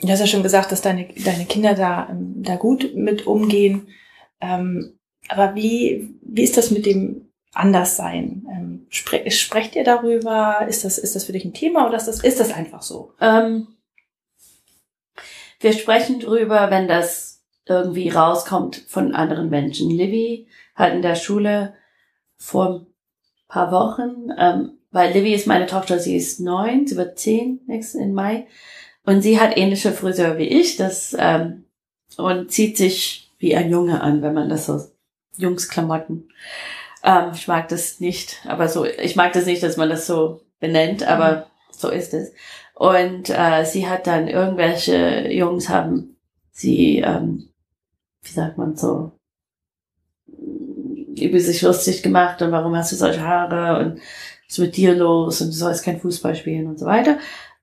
du 0.02 0.08
hast 0.08 0.20
ja 0.20 0.28
schon 0.28 0.44
gesagt, 0.44 0.72
dass 0.72 0.82
deine, 0.82 1.08
deine 1.08 1.46
Kinder 1.46 1.76
da, 1.76 2.08
ähm, 2.10 2.42
da 2.44 2.56
gut 2.56 2.96
mit 2.96 3.28
umgehen. 3.28 3.88
Ähm, 4.42 4.98
aber 5.28 5.56
wie, 5.56 6.16
wie 6.22 6.44
ist 6.44 6.58
das 6.58 6.72
mit 6.72 6.86
dem 6.86 7.30
Anderssein? 7.54 8.48
Ähm, 8.52 8.86
spre 8.90 9.30
sprecht 9.30 9.76
ihr 9.76 9.84
darüber? 9.84 10.66
Ist 10.68 10.86
das, 10.86 10.98
ist 10.98 11.16
das 11.16 11.26
für 11.26 11.34
dich 11.34 11.46
ein 11.46 11.54
Thema 11.54 11.88
oder 11.88 11.98
ist 11.98 12.08
das, 12.08 12.22
ist 12.22 12.40
das 12.40 12.54
einfach 12.54 12.82
so? 12.82 13.14
Ähm, 13.20 13.68
wir 15.60 15.74
sprechen 15.74 16.20
drüber, 16.20 16.72
wenn 16.72 16.88
das 16.88 17.44
irgendwie 17.68 18.10
rauskommt 18.10 18.78
von 18.88 19.14
anderen 19.14 19.50
Menschen. 19.50 19.92
Livy 19.92 20.48
hat 20.74 20.94
in 20.94 21.02
der 21.02 21.16
Schule 21.16 21.74
vor 22.38 22.70
ein 22.70 22.88
paar 23.50 23.72
Wochen, 23.72 24.30
ähm, 24.38 24.80
weil 24.92 25.14
Livy 25.14 25.34
ist 25.34 25.46
meine 25.46 25.68
Tochter, 25.68 26.00
sie 26.00 26.16
ist 26.16 26.40
neun, 26.40 26.88
sie 26.88 26.96
wird 26.96 27.20
zehn 27.20 27.60
nächsten 27.68 28.00
in 28.00 28.14
Mai 28.14 28.48
und 29.10 29.24
sie 29.24 29.40
hat 29.40 29.58
ähnliche 29.58 29.92
Friseur 29.92 30.38
wie 30.38 30.48
ich, 30.48 30.78
das 30.78 31.16
ähm, 31.18 31.66
und 32.18 32.52
zieht 32.52 32.78
sich 32.78 33.32
wie 33.40 33.56
ein 33.56 33.72
Junge 33.72 34.02
an, 34.02 34.22
wenn 34.22 34.36
man 34.36 34.50
das 34.50 34.68
so 34.68 34.80
Jungsklamotten. 35.36 36.30
Ähm, 37.04 37.32
ich 37.34 37.48
mag 37.48 37.70
das 37.70 38.00
nicht, 38.00 38.38
aber 38.46 38.68
so, 38.68 38.86
ich 38.86 39.16
mag 39.16 39.34
das 39.34 39.48
nicht, 39.48 39.64
dass 39.64 39.78
man 39.78 39.90
das 39.90 40.06
so 40.06 40.42
benennt, 40.60 41.02
aber 41.02 41.48
so 41.72 41.90
ist 41.90 42.14
es. 42.14 42.34
Und 42.76 43.32
äh, 43.32 43.66
sie 43.66 43.88
hat 43.88 44.06
dann 44.06 44.28
irgendwelche 44.28 45.28
Jungs 45.34 45.70
haben 45.70 46.16
sie, 46.52 47.00
ähm, 47.00 47.50
wie 48.22 48.32
sagt 48.32 48.60
man 48.60 48.76
so, 48.76 49.14
über 50.28 51.40
sich 51.40 51.64
lustig 51.64 52.04
gemacht 52.04 52.44
und 52.44 52.52
warum 52.52 52.76
hast 52.76 52.92
du 52.92 52.96
solche 52.96 53.26
Haare 53.28 53.84
und 53.84 53.94
was 53.96 54.58
ist 54.58 54.60
mit 54.60 54.78
dir 54.78 54.94
los 54.94 55.42
und 55.42 55.48
du 55.48 55.54
sollst 55.54 55.84
kein 55.84 56.00
Fußball 56.00 56.36
spielen 56.36 56.68
und 56.68 56.78
so 56.78 56.86
weiter. 56.86 57.18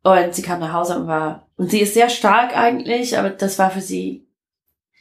Und 0.07 0.37
sie 0.37 0.43
kam 0.43 0.61
nach 0.61 0.73
Hause 0.73 1.01
und 1.01 1.09
war, 1.09 1.49
und 1.57 1.69
sie 1.69 1.81
ist 1.81 1.95
sehr 1.95 2.09
stark 2.09 2.57
eigentlich, 2.57 3.19
aber 3.19 3.31
das 3.31 3.59
war 3.59 3.73
für 3.73 3.81
sie, 3.81 4.25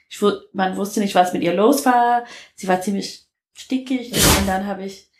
ich, 0.10 0.20
man 0.52 0.78
wusste 0.78 1.00
nicht, 1.00 1.14
was 1.14 1.32
mit 1.32 1.44
ihr 1.44 1.54
los 1.54 1.86
war. 1.86 2.26
Sie 2.56 2.68
war 2.68 2.82
ziemlich 2.82 3.28
stickig 3.54 4.12
und 4.14 4.48
dann 4.48 4.66
habe 4.66 4.84
ich, 4.84 5.12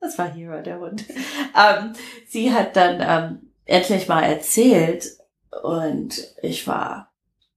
das 0.00 0.16
war 0.18 0.32
Hero, 0.32 0.62
der 0.62 0.78
Hund. 0.78 1.04
Ähm, 1.54 1.92
sie 2.28 2.50
hat 2.52 2.76
dann 2.76 3.00
ähm, 3.00 3.50
endlich 3.66 4.08
mal 4.08 4.22
erzählt 4.22 5.18
und 5.62 6.14
ich 6.40 6.66
war 6.66 7.12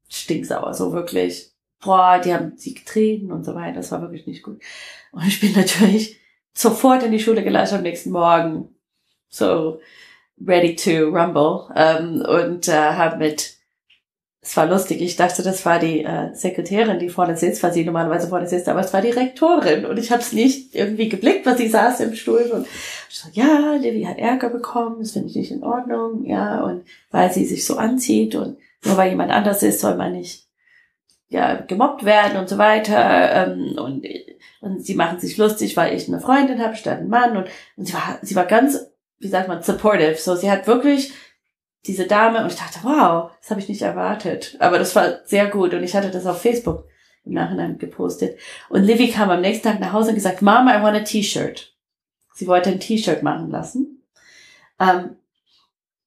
stinksauer, 0.10 0.74
so 0.74 0.92
wirklich. 0.94 1.52
Boah, 1.80 2.20
die 2.20 2.34
haben 2.34 2.58
sie 2.58 2.74
getreten 2.74 3.32
und 3.32 3.46
so 3.46 3.54
weiter. 3.54 3.78
Das 3.78 3.92
war 3.92 4.02
wirklich 4.02 4.28
nicht 4.28 4.44
gut. 4.44 4.62
Und 5.12 5.28
ich 5.28 5.40
bin 5.40 5.54
natürlich 5.54 6.20
sofort 6.54 7.04
in 7.04 7.12
die 7.12 7.22
Schule 7.22 7.44
gelassen 7.44 7.76
am 7.76 7.84
nächsten 7.84 8.10
Morgen. 8.10 8.76
So 9.30 9.80
ready 10.40 10.76
to 10.76 11.10
rumble. 11.10 11.70
Ähm, 11.76 12.24
und 12.28 12.68
äh, 12.68 12.74
habe 12.74 13.18
mit, 13.18 13.56
es 14.42 14.56
war 14.58 14.66
lustig, 14.66 15.02
ich 15.02 15.16
dachte, 15.16 15.44
das 15.44 15.66
war 15.66 15.80
die 15.80 16.04
äh, 16.04 16.34
Sekretärin, 16.34 17.00
die 17.00 17.10
vorne 17.10 17.38
sitzt, 17.38 17.64
weil 17.64 17.74
sie 17.74 17.84
normalerweise 17.84 18.28
vorne 18.28 18.48
sitzt, 18.48 18.68
aber 18.70 18.82
es 18.82 18.94
war 18.94 19.02
die 19.02 19.10
Rektorin. 19.10 19.86
Und 19.86 19.98
ich 19.98 20.12
habe 20.12 20.22
es 20.22 20.34
nicht 20.34 20.76
irgendwie 20.76 21.10
geblickt, 21.10 21.46
weil 21.46 21.58
sie 21.58 21.70
saß 21.70 22.00
im 22.02 22.16
Stuhl 22.16 22.52
und 22.54 22.68
ich 23.10 23.18
so, 23.18 23.30
ja, 23.34 23.76
Livy 23.76 24.04
hat 24.04 24.18
Ärger 24.18 24.50
bekommen, 24.50 24.98
das 25.00 25.12
finde 25.12 25.30
ich 25.30 25.36
nicht 25.36 25.52
in 25.52 25.64
Ordnung, 25.64 26.26
ja, 26.26 26.64
und 26.64 26.86
weil 27.12 27.32
sie 27.32 27.46
sich 27.46 27.66
so 27.66 27.78
anzieht 27.78 28.36
und 28.36 28.58
nur 28.84 28.98
weil 28.98 29.10
jemand 29.10 29.32
anders 29.32 29.64
ist, 29.64 29.80
soll 29.80 29.96
man 29.96 30.12
nicht 30.12 30.46
ja, 31.30 31.56
gemobbt 31.56 32.06
werden 32.06 32.38
und 32.38 32.50
so 32.50 32.58
weiter. 32.58 33.48
Ähm, 33.48 33.76
und, 33.78 34.06
und 34.62 34.86
sie 34.86 34.96
machen 34.96 35.20
sich 35.20 35.38
lustig, 35.38 35.76
weil 35.76 35.96
ich 35.96 36.08
eine 36.08 36.20
Freundin 36.20 36.62
habe 36.62 36.76
statt 36.76 37.00
einen 37.00 37.10
Mann. 37.10 37.36
Und, 37.38 37.48
und 37.76 37.86
sie 37.86 37.94
war, 37.94 38.20
sie 38.22 38.36
war 38.36 38.46
ganz, 38.46 38.88
wie 39.20 39.28
sagt 39.28 39.48
man, 39.48 39.64
supportive. 39.64 40.16
So, 40.16 40.36
sie 40.36 40.52
hat 40.52 40.68
wirklich 40.68 41.14
diese 41.88 42.08
Dame 42.08 42.42
und 42.42 42.52
ich 42.52 42.58
dachte, 42.58 42.80
wow, 42.84 43.32
das 43.40 43.52
habe 43.52 43.60
ich 43.60 43.70
nicht 43.70 43.82
erwartet. 43.82 44.56
Aber 44.60 44.80
das 44.80 44.96
war 44.96 45.20
sehr 45.26 45.48
gut 45.48 45.74
und 45.74 45.84
ich 45.84 45.96
hatte 45.96 46.12
das 46.12 46.26
auf 46.26 46.42
Facebook 46.42 46.86
im 47.24 47.34
Nachhinein 47.34 47.78
gepostet. 47.78 48.40
Und 48.70 48.84
Livy 48.84 49.10
kam 49.10 49.30
am 49.30 49.42
nächsten 49.42 49.68
Tag 49.68 49.80
nach 49.80 49.94
Hause 49.94 50.10
und 50.10 50.16
gesagt, 50.16 50.42
Mama, 50.42 50.78
I 50.78 50.84
want 50.84 50.98
a 50.98 51.02
T-Shirt. 51.02 51.74
Sie 52.34 52.48
wollte 52.48 52.70
ein 52.70 52.80
T-Shirt 52.80 53.24
machen 53.24 53.50
lassen. 53.50 54.04
Ähm, 54.80 55.16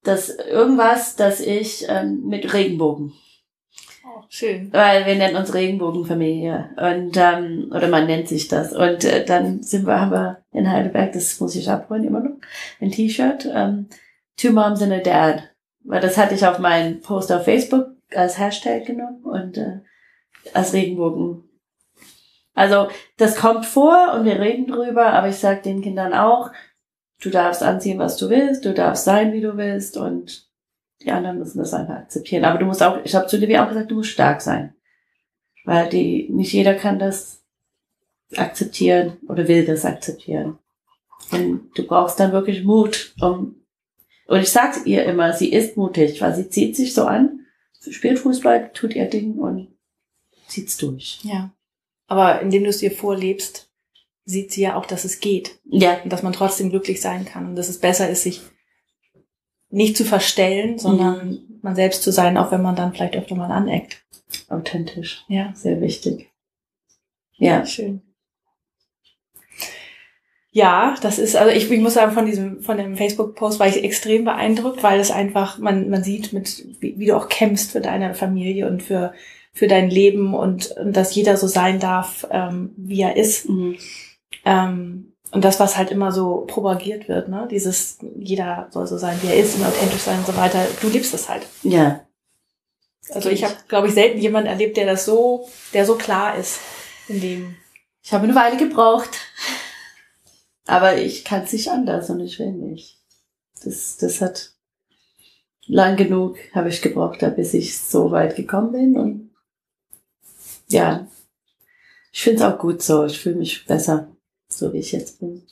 das 0.03 0.29
irgendwas, 0.29 1.15
das 1.15 1.39
ich 1.39 1.85
ähm, 1.89 2.23
mit 2.25 2.53
Regenbogen 2.53 3.13
schön. 4.29 4.71
weil 4.71 5.05
wir 5.05 5.15
nennen 5.15 5.35
uns 5.35 5.53
Regenbogenfamilie. 5.53 6.69
Und 6.77 7.17
ähm, 7.17 7.71
oder 7.75 7.87
man 7.89 8.05
nennt 8.05 8.27
sich 8.29 8.47
das. 8.47 8.71
Und 8.71 9.03
äh, 9.03 9.25
dann 9.25 9.61
sind 9.61 9.85
wir 9.85 9.99
haben 9.99 10.11
wir 10.11 10.43
in 10.53 10.71
Heidelberg 10.71 11.11
das 11.11 11.39
muss 11.39 11.55
ich 11.55 11.69
abholen 11.69 12.05
immer 12.05 12.21
noch 12.21 12.37
ein 12.79 12.91
T-Shirt. 12.91 13.49
Ähm, 13.53 13.87
Two 14.37 14.51
Moms 14.51 14.81
and 14.81 14.93
a 14.93 14.99
Dad. 14.99 15.49
Weil 15.83 16.01
das 16.01 16.17
hatte 16.17 16.35
ich 16.35 16.45
auf 16.45 16.59
meinen 16.59 17.01
Post 17.01 17.31
auf 17.31 17.43
Facebook 17.43 17.87
als 18.15 18.39
Hashtag 18.39 18.85
genommen 18.85 19.23
und 19.23 19.57
äh, 19.57 19.79
als 20.53 20.73
Regenbogen. 20.73 21.43
Also 22.59 22.89
das 23.17 23.37
kommt 23.37 23.65
vor 23.65 24.13
und 24.13 24.25
wir 24.25 24.39
reden 24.39 24.67
drüber 24.67 25.13
aber 25.13 25.29
ich 25.29 25.37
sag 25.37 25.63
den 25.63 25.81
Kindern 25.81 26.13
auch 26.13 26.51
du 27.21 27.29
darfst 27.29 27.63
anziehen 27.63 27.99
was 27.99 28.17
du 28.17 28.29
willst 28.29 28.65
du 28.65 28.73
darfst 28.73 29.05
sein 29.05 29.31
wie 29.31 29.39
du 29.39 29.55
willst 29.55 29.95
und 29.95 30.48
die 31.01 31.11
anderen 31.11 31.39
müssen 31.39 31.59
das 31.59 31.73
einfach 31.73 31.95
akzeptieren. 31.95 32.45
Aber 32.45 32.59
du 32.59 32.65
musst 32.65 32.83
auch, 32.83 32.99
ich 33.03 33.15
habe 33.15 33.27
zu 33.27 33.37
Livy 33.37 33.57
auch 33.57 33.69
gesagt, 33.69 33.91
du 33.91 33.95
musst 33.95 34.09
stark 34.09 34.41
sein. 34.41 34.73
Weil 35.65 35.89
die, 35.89 36.27
nicht 36.29 36.53
jeder 36.53 36.75
kann 36.75 36.99
das 36.99 37.41
akzeptieren 38.35 39.17
oder 39.27 39.47
will 39.47 39.65
das 39.65 39.85
akzeptieren. 39.85 40.57
Und 41.31 41.71
du 41.75 41.85
brauchst 41.85 42.19
dann 42.19 42.31
wirklich 42.31 42.63
Mut, 42.63 43.13
um, 43.21 43.55
und 44.27 44.41
ich 44.41 44.51
sag's 44.51 44.85
ihr 44.85 45.05
immer, 45.05 45.33
sie 45.33 45.51
ist 45.51 45.75
mutig, 45.75 46.21
weil 46.21 46.35
sie 46.35 46.49
zieht 46.49 46.75
sich 46.75 46.93
so 46.93 47.05
an, 47.05 47.45
spielt 47.89 48.19
Fußball, 48.19 48.71
tut 48.73 48.95
ihr 48.95 49.05
Ding 49.05 49.39
und 49.39 49.69
zieht's 50.47 50.77
durch. 50.77 51.19
Ja. 51.23 51.51
Aber 52.07 52.41
indem 52.41 52.63
du 52.63 52.69
es 52.69 52.81
ihr 52.83 52.91
vorlebst, 52.91 53.69
sieht 54.25 54.51
sie 54.51 54.61
ja 54.61 54.75
auch, 54.75 54.85
dass 54.85 55.05
es 55.05 55.19
geht. 55.19 55.59
Ja, 55.65 55.99
Und 56.03 56.13
dass 56.13 56.23
man 56.23 56.33
trotzdem 56.33 56.69
glücklich 56.69 57.01
sein 57.01 57.25
kann. 57.25 57.47
Und 57.47 57.55
dass 57.55 57.69
es 57.69 57.79
besser 57.79 58.09
ist, 58.09 58.23
sich 58.23 58.41
nicht 59.69 59.97
zu 59.97 60.05
verstellen, 60.05 60.79
sondern 60.79 61.39
man 61.61 61.75
selbst 61.75 62.03
zu 62.03 62.11
sein, 62.11 62.37
auch 62.37 62.51
wenn 62.51 62.61
man 62.61 62.75
dann 62.75 62.93
vielleicht 62.93 63.15
öfter 63.15 63.35
mal 63.35 63.51
aneckt. 63.51 64.03
authentisch. 64.47 65.25
Ja. 65.27 65.53
Sehr 65.55 65.81
wichtig. 65.81 66.29
Ja. 67.37 67.65
Schön. 67.65 68.01
Ja, 70.51 70.95
das 71.01 71.19
ist, 71.19 71.35
also 71.35 71.55
ich, 71.55 71.69
ich 71.69 71.79
muss 71.79 71.93
sagen, 71.93 72.11
von 72.11 72.25
diesem, 72.25 72.61
von 72.61 72.77
dem 72.77 72.97
Facebook-Post 72.97 73.59
war 73.59 73.67
ich 73.67 73.83
extrem 73.83 74.25
beeindruckt, 74.25 74.81
weil 74.81 74.99
es 74.99 75.11
einfach, 75.11 75.59
man, 75.59 75.89
man 75.89 76.03
sieht, 76.03 76.33
mit, 76.33 76.65
wie, 76.79 76.97
wie 76.97 77.05
du 77.05 77.15
auch 77.15 77.29
kämpfst 77.29 77.71
für 77.71 77.81
deine 77.81 78.15
Familie 78.15 78.67
und 78.67 78.81
für, 78.81 79.13
für 79.53 79.67
dein 79.67 79.91
Leben 79.91 80.33
und, 80.33 80.71
und 80.71 80.97
dass 80.97 81.13
jeder 81.13 81.37
so 81.37 81.45
sein 81.45 81.79
darf, 81.79 82.27
ähm, 82.31 82.71
wie 82.77 83.01
er 83.01 83.15
ist. 83.15 83.47
Mhm. 83.47 83.77
Ähm, 84.43 85.08
und 85.31 85.45
das, 85.45 85.59
was 85.59 85.77
halt 85.77 85.91
immer 85.91 86.11
so 86.11 86.45
propagiert 86.47 87.07
wird, 87.07 87.29
ne? 87.29 87.47
Dieses, 87.49 87.99
jeder 88.17 88.67
soll 88.71 88.87
so 88.87 88.97
sein, 88.97 89.19
wie 89.21 89.27
er 89.27 89.37
ist 89.37 89.55
und 89.55 89.65
authentisch 89.65 90.01
sein 90.01 90.19
und 90.19 90.25
so 90.25 90.35
weiter. 90.35 90.65
Du 90.81 90.89
liebst 90.89 91.13
es 91.13 91.29
halt. 91.29 91.45
Ja. 91.63 92.05
Also 93.11 93.29
ich 93.29 93.43
habe, 93.43 93.55
glaube 93.67 93.87
ich, 93.87 93.93
selten 93.93 94.19
jemanden 94.19 94.49
erlebt, 94.49 94.77
der 94.77 94.85
das 94.85 95.05
so, 95.05 95.47
der 95.73 95.85
so 95.85 95.95
klar 95.95 96.35
ist 96.35 96.59
in 97.07 97.21
dem. 97.21 97.55
Ich 98.03 98.13
habe 98.13 98.23
eine 98.23 98.35
Weile 98.35 98.57
gebraucht. 98.57 99.17
Aber 100.65 100.97
ich 100.97 101.25
kann 101.25 101.43
es 101.43 101.53
nicht 101.53 101.69
anders 101.69 102.09
und 102.09 102.19
ich 102.19 102.37
will 102.37 102.51
nicht. 102.51 102.99
Das, 103.63 103.97
das 103.97 104.21
hat 104.21 104.53
lang 105.65 105.95
genug 105.95 106.37
habe 106.53 106.69
ich 106.69 106.81
gebraucht, 106.81 107.19
bis 107.35 107.53
ich 107.53 107.77
so 107.77 108.11
weit 108.11 108.35
gekommen 108.35 108.71
bin 108.71 108.97
und 108.97 109.29
ja, 110.67 111.07
ich 112.11 112.21
finde 112.21 112.43
es 112.43 112.43
auch 112.43 112.59
gut 112.59 112.81
so. 112.81 113.05
Ich 113.05 113.19
fühle 113.19 113.35
mich 113.35 113.65
besser, 113.65 114.15
so 114.49 114.73
wie 114.73 114.79
ich 114.79 114.91
jetzt 114.91 115.19
bin. 115.19 115.43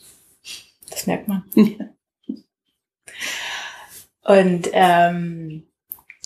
Das 0.90 1.08
merkt 1.08 1.28
man. 1.28 1.44
Und 4.24 4.70
ähm, 4.74 5.64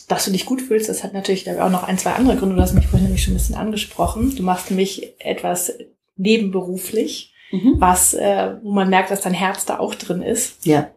dass 0.08 0.26
du 0.26 0.32
dich 0.32 0.46
gut 0.46 0.62
fühlst, 0.62 0.90
das 0.90 1.04
hat 1.04 1.14
natürlich 1.14 1.50
auch 1.52 1.70
noch 1.70 1.84
ein, 1.84 1.98
zwei 1.98 2.14
andere 2.14 2.36
Gründe. 2.36 2.56
Du 2.56 2.62
hast 2.62 2.74
mich 2.74 2.88
vorhin 2.88 3.04
nämlich 3.06 3.24
schon 3.24 3.34
ein 3.34 3.38
bisschen 3.38 3.56
angesprochen. 3.56 4.36
Du 4.36 4.44
machst 4.44 4.70
nämlich 4.70 5.14
etwas 5.20 5.74
nebenberuflich, 6.18 7.28
Mhm. 7.54 7.76
was, 7.80 8.14
äh, 8.14 8.54
wo 8.64 8.72
man 8.72 8.90
merkt, 8.90 9.12
dass 9.12 9.20
dein 9.22 9.34
Herz 9.34 9.66
da 9.66 9.78
auch 9.80 9.94
drin 9.94 10.22
ist. 10.22 10.66
Ja. 10.66 10.90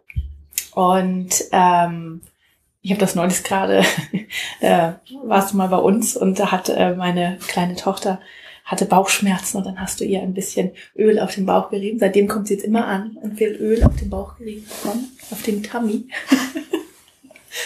Und 0.73 1.31
ähm, 1.51 2.21
ich 2.81 2.93
habe 2.93 3.01
das 3.01 3.17
neulich 3.17 3.43
gerade, 3.43 3.83
äh, 4.61 4.93
warst 5.25 5.53
du 5.53 5.57
mal 5.57 5.67
bei 5.67 5.79
uns 5.79 6.17
und 6.17 6.39
da 6.39 6.53
hat 6.53 6.69
äh, 6.69 6.95
meine 6.95 7.39
kleine 7.49 7.75
Tochter 7.75 8.21
hatte 8.65 8.87
Bauchschmerzen 8.87 9.59
und 9.59 9.67
dann 9.67 9.81
hast 9.81 10.01
du 10.01 10.05
ihr 10.05 10.23
ein 10.23 10.35
bisschen 10.35 10.73
Öl 10.97 11.21
auf 11.21 11.35
den 11.35 11.47
Bauch 11.47 11.71
gerieben. 11.71 11.99
Seitdem 11.99 12.27
kommt 12.29 12.49
sie 12.49 12.55
jetzt 12.55 12.65
immer 12.65 12.87
an 12.87 13.17
und 13.23 13.39
will 13.39 13.53
Öl 13.61 13.85
auf 13.85 13.95
den 13.97 14.11
Bauch 14.11 14.39
gerieben 14.39 14.67
bekommen, 14.67 15.17
auf 15.31 15.43
den 15.43 15.63
Tummy. 15.63 16.09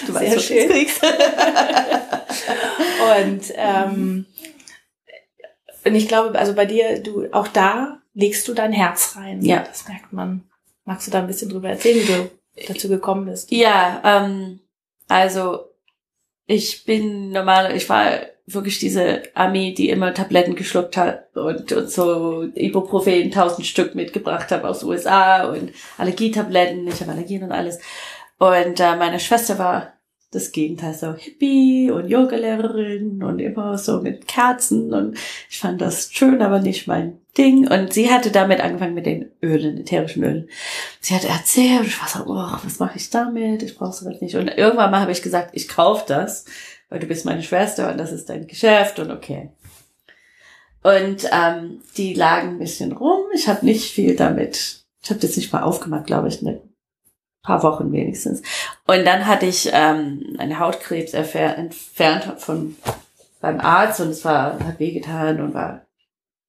Du 0.06 0.12
Sehr 0.12 0.32
weißt, 0.36 0.44
schön. 0.44 0.70
Und, 3.08 3.42
ähm, 3.56 4.26
und 5.84 5.94
ich 5.94 6.08
glaube, 6.08 6.38
also 6.38 6.54
bei 6.54 6.66
dir, 6.66 7.02
du 7.02 7.32
auch 7.32 7.48
da 7.48 8.00
legst 8.12 8.46
du 8.48 8.54
dein 8.54 8.72
Herz 8.72 9.16
rein. 9.16 9.42
Ja. 9.42 9.60
Das 9.60 9.88
merkt 9.88 10.12
man. 10.12 10.42
Magst 10.84 11.06
du 11.06 11.10
da 11.10 11.20
ein 11.20 11.26
bisschen 11.26 11.48
drüber 11.50 11.70
erzählen, 11.70 12.06
wie 12.06 12.12
du 12.12 12.30
dazu 12.66 12.88
gekommen 12.88 13.26
bist? 13.26 13.50
Ja, 13.50 14.02
ähm, 14.04 14.60
also 15.06 15.70
ich 16.46 16.84
bin 16.84 17.30
normal, 17.30 17.74
ich 17.76 17.88
war 17.88 18.20
wirklich 18.54 18.78
diese 18.78 19.22
Armee, 19.34 19.72
die 19.72 19.90
immer 19.90 20.14
Tabletten 20.14 20.54
geschluckt 20.54 20.96
hat 20.96 21.34
und, 21.36 21.72
und 21.72 21.90
so 21.90 22.44
Ibuprofen 22.54 23.30
tausend 23.30 23.66
Stück 23.66 23.94
mitgebracht 23.94 24.50
habe 24.50 24.68
aus 24.68 24.84
USA 24.84 25.48
und 25.48 25.72
Allergietabletten, 25.96 26.86
ich 26.88 27.00
habe 27.00 27.12
Allergien 27.12 27.42
und 27.42 27.52
alles. 27.52 27.78
Und 28.38 28.80
äh, 28.80 28.96
meine 28.96 29.20
Schwester 29.20 29.58
war 29.58 29.92
das 30.30 30.52
Gegenteil, 30.52 30.92
so 30.92 31.14
Hippie 31.14 31.90
und 31.90 32.08
Yogalehrerin 32.08 33.22
und 33.22 33.38
immer 33.38 33.78
so 33.78 34.02
mit 34.02 34.28
Kerzen 34.28 34.92
und 34.92 35.16
ich 35.48 35.58
fand 35.58 35.80
das 35.80 36.12
schön, 36.12 36.42
aber 36.42 36.60
nicht 36.60 36.86
mein 36.86 37.18
Ding. 37.38 37.66
Und 37.66 37.94
sie 37.94 38.10
hatte 38.10 38.30
damit 38.30 38.60
angefangen 38.60 38.94
mit 38.94 39.06
den 39.06 39.30
Ölen, 39.42 39.78
ätherischen 39.78 40.24
Ölen. 40.24 40.48
Sie 41.00 41.14
hat 41.14 41.24
erzählt, 41.24 41.86
ich 41.86 41.98
war 41.98 42.08
so, 42.08 42.30
oh, 42.30 42.58
was 42.62 42.78
mache 42.78 42.98
ich 42.98 43.08
damit? 43.08 43.62
Ich 43.62 43.78
brauche 43.78 43.94
sowas 43.94 44.20
nicht. 44.20 44.34
Und 44.34 44.48
irgendwann 44.48 44.90
mal 44.90 45.00
habe 45.00 45.12
ich 45.12 45.22
gesagt, 45.22 45.50
ich 45.54 45.66
kaufe 45.66 46.04
das, 46.06 46.44
weil 46.88 47.00
du 47.00 47.06
bist 47.06 47.24
meine 47.24 47.42
Schwester 47.42 47.90
und 47.90 47.98
das 47.98 48.12
ist 48.12 48.28
dein 48.28 48.46
Geschäft 48.46 48.98
und 48.98 49.10
okay. 49.10 49.50
Und 50.82 51.28
ähm, 51.32 51.82
die 51.96 52.14
lagen 52.14 52.50
ein 52.50 52.58
bisschen 52.58 52.92
rum. 52.92 53.24
Ich 53.34 53.48
habe 53.48 53.64
nicht 53.66 53.90
viel 53.90 54.16
damit. 54.16 54.84
Ich 55.02 55.10
habe 55.10 55.20
das 55.20 55.36
nicht 55.36 55.52
mal 55.52 55.62
aufgemacht, 55.62 56.06
glaube 56.06 56.28
ich, 56.28 56.40
ein 56.40 56.60
paar 57.42 57.62
Wochen 57.62 57.92
wenigstens. 57.92 58.42
Und 58.86 59.04
dann 59.04 59.26
hatte 59.26 59.46
ich 59.46 59.70
ähm, 59.72 60.36
eine 60.38 60.58
Hautkrebs 60.58 61.14
entfernt 61.14 62.34
von 62.38 62.76
beim 63.40 63.60
Arzt 63.60 64.00
und 64.00 64.08
es 64.08 64.24
war 64.24 64.58
hat 64.58 64.80
wehgetan 64.80 65.40
und 65.40 65.54
war 65.54 65.86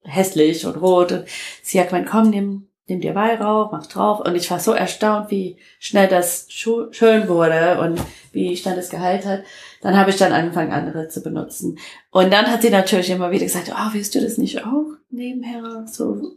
hässlich 0.04 0.66
und 0.66 0.78
rot. 0.78 1.12
Und 1.12 1.26
sie 1.62 1.80
hat 1.80 1.90
gemeint, 1.90 2.10
komm, 2.10 2.30
nimm, 2.30 2.69
nimm 2.90 3.02
dir 3.02 3.16
Weihrauch, 3.16 3.72
mach 3.72 3.86
drauf. 3.86 4.20
Und 4.20 4.36
ich 4.36 4.50
war 4.52 4.60
so 4.60 4.74
erstaunt, 4.74 5.32
wie 5.32 5.58
schnell 5.80 6.08
das 6.08 6.48
schön 6.50 7.28
wurde 7.28 7.80
und 7.80 8.02
wie 8.32 8.56
schnell 8.58 8.76
das 8.76 8.90
geheilt 8.90 9.26
hat. 9.26 9.44
Dann 9.82 9.98
habe 9.98 10.10
ich 10.10 10.18
dann 10.18 10.34
angefangen, 10.34 10.72
andere 10.72 11.08
zu 11.08 11.22
benutzen. 11.22 11.80
Und 12.12 12.34
dann 12.34 12.48
hat 12.48 12.62
sie 12.62 12.70
natürlich 12.70 13.10
immer 13.10 13.32
wieder 13.32 13.46
gesagt, 13.46 13.72
oh, 13.72 13.94
willst 13.94 14.16
du 14.16 14.22
das 14.22 14.38
nicht 14.38 14.66
auch 14.66 14.86
nebenher 15.10 15.86
so 15.88 16.36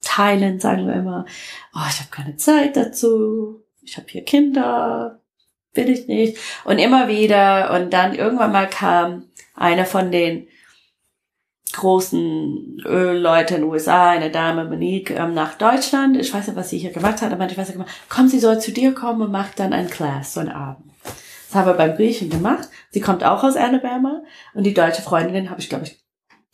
teilen, 0.00 0.60
sagen 0.60 0.86
wir 0.86 0.94
immer. 0.94 1.26
Oh, 1.74 1.86
ich 1.88 2.00
habe 2.00 2.10
keine 2.10 2.36
Zeit 2.36 2.76
dazu. 2.76 3.62
Ich 3.82 3.96
habe 3.96 4.06
hier 4.08 4.24
Kinder. 4.24 5.20
Will 5.74 5.88
ich 5.88 6.06
nicht. 6.06 6.38
Und 6.64 6.78
immer 6.78 7.08
wieder. 7.08 7.72
Und 7.74 7.92
dann 7.92 8.14
irgendwann 8.14 8.52
mal 8.52 8.68
kam 8.68 9.28
einer 9.54 9.84
von 9.84 10.10
den 10.10 10.48
großen 11.72 12.82
Ölleute 12.84 13.54
in 13.54 13.62
den 13.62 13.70
USA, 13.70 14.10
eine 14.10 14.30
Dame, 14.30 14.64
Monique, 14.64 15.10
ähm, 15.10 15.34
nach 15.34 15.54
Deutschland. 15.54 16.16
Ich 16.16 16.32
weiß 16.32 16.46
nicht, 16.46 16.56
was 16.56 16.70
sie 16.70 16.78
hier 16.78 16.92
gemacht 16.92 17.22
hat, 17.22 17.32
aber 17.32 17.46
ich 17.46 17.56
weiß 17.56 17.68
nicht, 17.68 17.78
gemacht, 17.78 17.94
komm, 18.08 18.28
sie 18.28 18.40
soll 18.40 18.60
zu 18.60 18.72
dir 18.72 18.94
kommen 18.94 19.22
und 19.22 19.32
macht 19.32 19.58
dann 19.58 19.72
ein 19.72 19.88
Class, 19.88 20.34
so 20.34 20.40
einen 20.40 20.50
Abend. 20.50 20.90
Das 21.04 21.54
haben 21.54 21.66
wir 21.66 21.74
beim 21.74 21.96
Griechen 21.96 22.30
gemacht. 22.30 22.68
Sie 22.90 23.00
kommt 23.00 23.24
auch 23.24 23.42
aus 23.42 23.56
Alabama 23.56 24.22
und 24.54 24.64
die 24.64 24.74
deutsche 24.74 25.02
Freundin 25.02 25.50
habe 25.50 25.60
ich, 25.60 25.68
glaube 25.68 25.84
ich, 25.84 25.98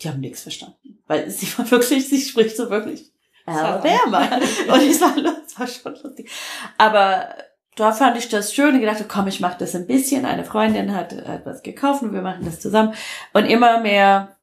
die 0.03 0.09
haben 0.09 0.21
nichts 0.21 0.43
verstanden. 0.43 0.99
Weil 1.07 1.31
sie 1.31 1.47
war 1.59 1.71
wirklich, 1.71 2.09
sie 2.09 2.21
spricht 2.21 2.57
so 2.57 2.71
wirklich 2.71 3.13
Alabama. 3.45 4.29
Und 4.69 4.83
es 4.83 5.01
war, 5.01 5.15
es 5.47 5.59
war 5.59 5.67
schon 5.67 5.93
lustig. 6.03 6.31
Aber 6.79 7.29
da 7.77 7.93
fand 7.93 8.17
ich 8.17 8.29
das 8.29 8.55
schön 8.55 8.75
und 8.75 8.81
gedacht, 8.81 9.05
komm, 9.07 9.29
ich 9.29 9.41
mache 9.41 9.59
das 9.59 9.75
ein 9.75 9.87
bisschen. 9.87 10.25
Eine 10.25 10.45
Freundin 10.45 10.95
hat, 10.95 11.15
hat 11.27 11.45
was 11.45 11.63
gekauft 11.63 12.03
und 12.03 12.13
wir 12.13 12.23
machen 12.23 12.45
das 12.45 12.61
zusammen. 12.61 12.95
Und 13.35 13.45
immer 13.45 13.81
mehr 13.81 14.36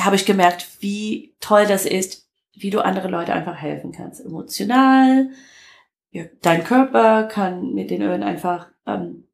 habe 0.00 0.16
ich 0.16 0.26
gemerkt, 0.26 0.68
wie 0.80 1.34
toll 1.40 1.66
das 1.66 1.86
ist, 1.86 2.28
wie 2.54 2.70
du 2.70 2.80
andere 2.80 3.08
Leute 3.08 3.32
einfach 3.32 3.56
helfen 3.56 3.92
kannst. 3.92 4.24
Emotional. 4.24 5.30
Dein 6.40 6.64
Körper 6.64 7.24
kann 7.24 7.74
mit 7.74 7.90
den 7.90 8.02
Ölen 8.02 8.22
einfach 8.22 8.68
ähm, 8.86 9.24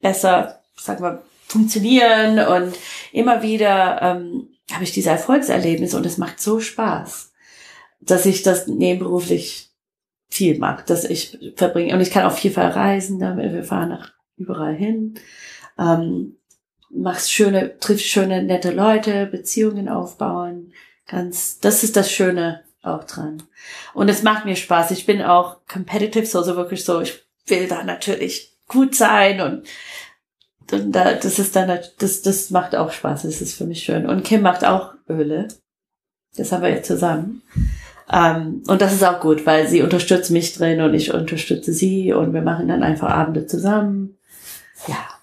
besser, 0.00 0.60
sagen 0.76 1.02
wir, 1.02 1.22
funktionieren 1.46 2.40
und 2.40 2.76
immer 3.12 3.42
wieder 3.42 4.02
ähm, 4.02 4.48
habe 4.72 4.82
ich 4.82 4.92
diese 4.92 5.10
Erfolgserlebnisse 5.10 5.96
und 5.96 6.04
es 6.04 6.18
macht 6.18 6.40
so 6.40 6.58
Spaß, 6.58 7.32
dass 8.00 8.26
ich 8.26 8.42
das 8.42 8.66
nebenberuflich 8.66 9.70
viel 10.28 10.58
mache, 10.58 10.84
dass 10.84 11.04
ich 11.04 11.38
verbringe 11.54 11.94
und 11.94 12.00
ich 12.00 12.10
kann 12.10 12.24
auch 12.24 12.36
viel 12.36 12.50
verreisen 12.50 13.20
damit, 13.20 13.52
wir 13.52 13.62
fahren 13.62 13.90
nach 13.90 14.12
überall 14.36 14.74
hin, 14.74 15.14
ähm, 15.78 16.36
machst 16.96 17.32
schöne, 17.32 17.78
triffst 17.78 18.06
schöne, 18.06 18.42
nette 18.42 18.70
Leute, 18.70 19.26
Beziehungen 19.26 19.88
aufbauen, 19.88 20.72
ganz, 21.06 21.58
das 21.60 21.84
ist 21.84 21.96
das 21.96 22.10
Schöne 22.10 22.62
auch 22.82 23.04
dran. 23.04 23.42
Und 23.94 24.08
es 24.08 24.22
macht 24.22 24.44
mir 24.44 24.56
Spaß. 24.56 24.92
Ich 24.92 25.06
bin 25.06 25.22
auch 25.22 25.58
competitive, 25.66 26.26
so, 26.26 26.42
so 26.42 26.56
wirklich 26.56 26.84
so, 26.84 27.00
ich 27.00 27.24
will 27.46 27.68
da 27.68 27.82
natürlich 27.82 28.56
gut 28.68 28.94
sein 28.94 29.40
und, 29.40 29.62
und 30.72 30.92
da, 30.92 31.14
das 31.14 31.38
ist 31.38 31.54
dann, 31.54 31.78
das, 31.98 32.22
das 32.22 32.50
macht 32.50 32.74
auch 32.74 32.92
Spaß. 32.92 33.22
Das 33.22 33.40
ist 33.40 33.54
für 33.54 33.64
mich 33.64 33.82
schön. 33.82 34.06
Und 34.06 34.24
Kim 34.24 34.42
macht 34.42 34.64
auch 34.64 34.94
Öle. 35.08 35.48
Das 36.36 36.52
haben 36.52 36.62
wir 36.62 36.70
jetzt 36.70 36.88
zusammen. 36.88 37.42
Ähm, 38.12 38.62
und 38.66 38.80
das 38.80 38.92
ist 38.92 39.04
auch 39.04 39.20
gut, 39.20 39.46
weil 39.46 39.68
sie 39.68 39.82
unterstützt 39.82 40.30
mich 40.30 40.54
drin 40.54 40.80
und 40.80 40.94
ich 40.94 41.12
unterstütze 41.12 41.72
sie 41.72 42.12
und 42.12 42.34
wir 42.34 42.42
machen 42.42 42.68
dann 42.68 42.82
einfach 42.82 43.08
Abende 43.08 43.46
zusammen. 43.46 44.18
Ja. 44.86 45.15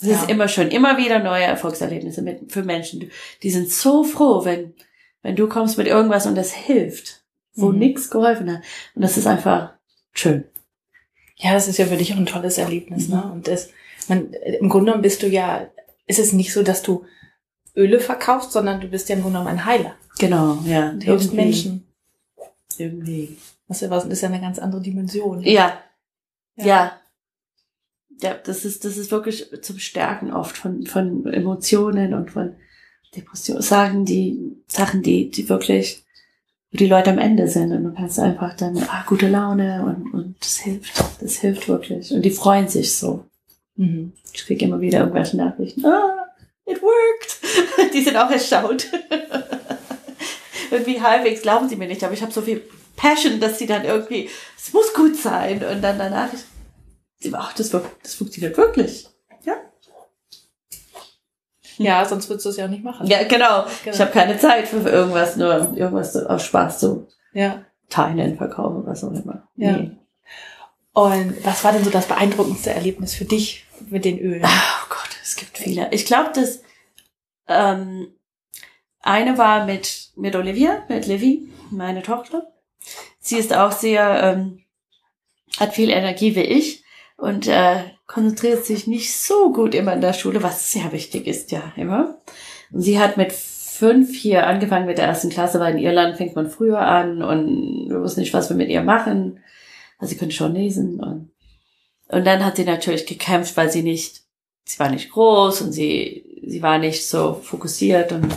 Es 0.00 0.06
Ja. 0.08 0.14
ist 0.22 0.30
immer 0.30 0.48
schön, 0.48 0.68
immer 0.68 0.96
wieder 0.96 1.18
neue 1.18 1.44
Erfolgserlebnisse 1.44 2.22
mit, 2.22 2.52
für 2.52 2.62
Menschen. 2.62 3.10
Die 3.42 3.50
sind 3.50 3.70
so 3.70 4.04
froh, 4.04 4.44
wenn, 4.44 4.74
wenn 5.22 5.34
du 5.36 5.48
kommst 5.48 5.76
mit 5.78 5.86
irgendwas 5.88 6.26
und 6.26 6.34
das 6.36 6.52
hilft, 6.52 7.22
wo 7.54 7.70
Mhm. 7.72 7.78
nichts 7.78 8.10
geholfen 8.10 8.50
hat. 8.52 8.62
Und 8.94 9.02
das 9.02 9.16
ist 9.16 9.26
einfach 9.26 9.72
schön. 10.12 10.44
Ja, 11.36 11.52
das 11.52 11.68
ist 11.68 11.78
ja 11.78 11.86
für 11.86 11.96
dich 11.96 12.12
auch 12.12 12.16
ein 12.18 12.26
tolles 12.26 12.58
Erlebnis, 12.58 13.08
Mhm. 13.08 13.14
ne? 13.14 13.30
Und 13.32 13.48
das, 13.48 13.70
man, 14.08 14.32
im 14.32 14.68
Grunde 14.68 14.86
genommen 14.86 15.02
bist 15.02 15.22
du 15.22 15.26
ja, 15.28 15.66
ist 16.06 16.18
es 16.18 16.32
nicht 16.32 16.52
so, 16.52 16.62
dass 16.62 16.82
du 16.82 17.04
Öle 17.76 18.00
verkaufst, 18.00 18.52
sondern 18.52 18.80
du 18.80 18.88
bist 18.88 19.08
ja 19.08 19.14
im 19.16 19.22
Grunde 19.22 19.38
genommen 19.38 19.56
ein 19.58 19.64
Heiler. 19.64 19.94
Genau, 20.18 20.58
ja. 20.64 20.90
Und 20.90 21.02
hilfst 21.04 21.32
Menschen. 21.32 21.86
Irgendwie. 22.76 23.36
Das 23.68 23.78
ist 23.78 23.82
ja 23.82 23.90
was, 23.90 24.04
das 24.04 24.12
ist 24.14 24.20
ja 24.22 24.28
eine 24.28 24.40
ganz 24.40 24.58
andere 24.58 24.80
Dimension. 24.80 25.42
Ja. 25.42 25.78
Ja. 26.56 26.64
Ja. 26.66 26.92
Ja, 28.20 28.34
das 28.34 28.64
ist, 28.64 28.84
das 28.84 28.96
ist 28.96 29.10
wirklich 29.10 29.48
zum 29.62 29.78
Stärken 29.78 30.32
oft 30.32 30.56
von, 30.56 30.86
von 30.86 31.26
Emotionen 31.26 32.14
und 32.14 32.30
von 32.32 32.54
Depressionen, 33.14 33.62
Sachen, 33.62 34.04
die, 34.04 34.56
Sachen, 34.66 35.02
die, 35.02 35.30
die 35.30 35.48
wirklich 35.48 36.04
wo 36.70 36.76
die 36.76 36.86
Leute 36.86 37.10
am 37.10 37.18
Ende 37.18 37.48
sind 37.48 37.72
und 37.72 37.84
du 37.84 37.94
kannst 37.94 38.18
einfach 38.18 38.54
dann, 38.54 38.76
ah, 38.88 39.04
gute 39.06 39.28
Laune 39.28 39.84
und, 39.84 40.12
und 40.12 40.36
das 40.40 40.58
hilft, 40.58 41.02
das 41.20 41.36
hilft 41.36 41.66
wirklich. 41.68 42.12
Und 42.12 42.22
die 42.22 42.30
freuen 42.30 42.68
sich 42.68 42.94
so. 42.94 43.24
Mhm. 43.76 44.12
Ich 44.34 44.44
kriege 44.44 44.66
immer 44.66 44.80
wieder 44.80 45.00
irgendwelche 45.00 45.36
Nachrichten, 45.38 45.86
ah, 45.86 46.26
it 46.66 46.82
worked. 46.82 47.92
die 47.94 48.02
sind 48.02 48.16
auch 48.16 48.30
erstaunt. 48.30 48.90
irgendwie 50.70 51.00
halbwegs 51.00 51.42
glauben 51.42 51.68
sie 51.68 51.76
mir 51.76 51.88
nicht, 51.88 52.04
aber 52.04 52.12
ich 52.12 52.22
habe 52.22 52.32
so 52.32 52.42
viel 52.42 52.62
Passion, 52.96 53.40
dass 53.40 53.58
sie 53.58 53.66
dann 53.66 53.84
irgendwie, 53.84 54.28
es 54.56 54.72
muss 54.72 54.92
gut 54.92 55.16
sein 55.16 55.64
und 55.64 55.80
dann 55.82 55.98
danach, 55.98 56.32
ich, 56.32 56.40
ach, 57.32 57.52
das, 57.54 57.70
das 57.70 58.14
funktioniert 58.14 58.56
wirklich. 58.56 59.08
Ja, 59.44 59.54
Ja, 61.78 62.04
sonst 62.04 62.28
würdest 62.28 62.46
du 62.46 62.50
es 62.50 62.56
ja 62.56 62.66
auch 62.66 62.70
nicht 62.70 62.84
machen. 62.84 63.06
ja 63.06 63.22
genau. 63.24 63.64
Genau. 63.84 63.94
Ich 63.94 64.00
habe 64.00 64.10
keine 64.10 64.38
Zeit 64.38 64.68
für 64.68 64.88
irgendwas, 64.88 65.36
nur 65.36 65.76
irgendwas 65.76 66.16
aus 66.16 66.44
Spaß 66.44 66.80
zu 66.80 67.08
ja. 67.32 67.64
teilen, 67.88 68.36
verkaufen, 68.36 68.84
was 68.86 69.04
auch 69.04 69.12
immer. 69.12 69.48
Ja. 69.56 69.72
Nee. 69.72 69.96
Und 70.92 71.44
was 71.44 71.62
war 71.62 71.72
denn 71.72 71.84
so 71.84 71.90
das 71.90 72.06
beeindruckendste 72.06 72.70
Erlebnis 72.70 73.14
für 73.14 73.24
dich 73.24 73.66
mit 73.88 74.04
den 74.04 74.18
Ölen? 74.18 74.44
Oh 74.44 74.86
Gott, 74.88 75.10
es 75.22 75.36
gibt 75.36 75.56
viele. 75.56 75.88
Ich 75.92 76.06
glaube, 76.06 76.30
dass 76.34 76.62
ähm, 77.46 78.08
eine 79.00 79.38
war 79.38 79.64
mit, 79.64 80.10
mit 80.16 80.34
Olivia, 80.34 80.82
mit 80.88 81.06
Livy, 81.06 81.48
meine 81.70 82.02
Tochter. 82.02 82.52
Sie 83.20 83.36
ist 83.36 83.54
auch 83.54 83.72
sehr, 83.72 84.22
ähm, 84.22 84.64
hat 85.58 85.74
viel 85.74 85.90
Energie 85.90 86.34
wie 86.34 86.42
ich 86.42 86.82
und 87.18 87.46
äh, 87.46 87.82
konzentriert 88.06 88.64
sich 88.64 88.86
nicht 88.86 89.14
so 89.14 89.52
gut 89.52 89.74
immer 89.74 89.92
in 89.92 90.00
der 90.00 90.14
Schule, 90.14 90.42
was 90.42 90.72
sehr 90.72 90.90
wichtig 90.92 91.26
ist 91.26 91.52
ja 91.52 91.72
immer. 91.76 92.22
Und 92.72 92.80
sie 92.80 92.98
hat 92.98 93.18
mit 93.18 93.32
fünf 93.32 94.16
hier 94.16 94.46
angefangen 94.46 94.86
mit 94.86 94.98
der 94.98 95.06
ersten 95.06 95.28
Klasse, 95.28 95.60
weil 95.60 95.74
in 95.74 95.82
Irland 95.82 96.16
fängt 96.16 96.34
man 96.34 96.48
früher 96.48 96.80
an 96.80 97.22
und 97.22 97.90
wir 97.90 98.00
wussten 98.00 98.20
nicht, 98.20 98.32
was 98.32 98.48
wir 98.48 98.56
mit 98.56 98.70
ihr 98.70 98.82
machen. 98.82 99.40
Also 99.98 100.12
sie 100.12 100.18
könnte 100.18 100.34
schon 100.34 100.54
lesen 100.54 101.00
und 101.00 101.30
und 102.08 102.26
dann 102.26 102.44
hat 102.44 102.56
sie 102.56 102.64
natürlich 102.64 103.06
gekämpft, 103.06 103.56
weil 103.56 103.70
sie 103.70 103.82
nicht, 103.82 104.22
sie 104.64 104.78
war 104.78 104.90
nicht 104.90 105.10
groß 105.10 105.60
und 105.62 105.72
sie, 105.72 106.40
sie 106.46 106.62
war 106.62 106.78
nicht 106.78 107.06
so 107.06 107.34
fokussiert 107.34 108.12
und 108.12 108.34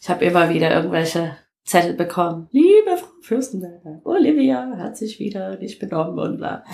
ich 0.00 0.08
habe 0.08 0.24
immer 0.24 0.50
wieder 0.50 0.70
irgendwelche 0.70 1.36
Zettel 1.64 1.94
bekommen. 1.94 2.48
Liebe 2.52 2.96
Frau 2.98 3.08
Fürstenberger, 3.22 4.00
Olivia 4.04 4.76
hat 4.78 4.96
sich 4.96 5.18
wieder 5.18 5.58
nicht 5.58 5.78
benommen 5.78 6.18
und 6.18 6.36
bla. 6.38 6.64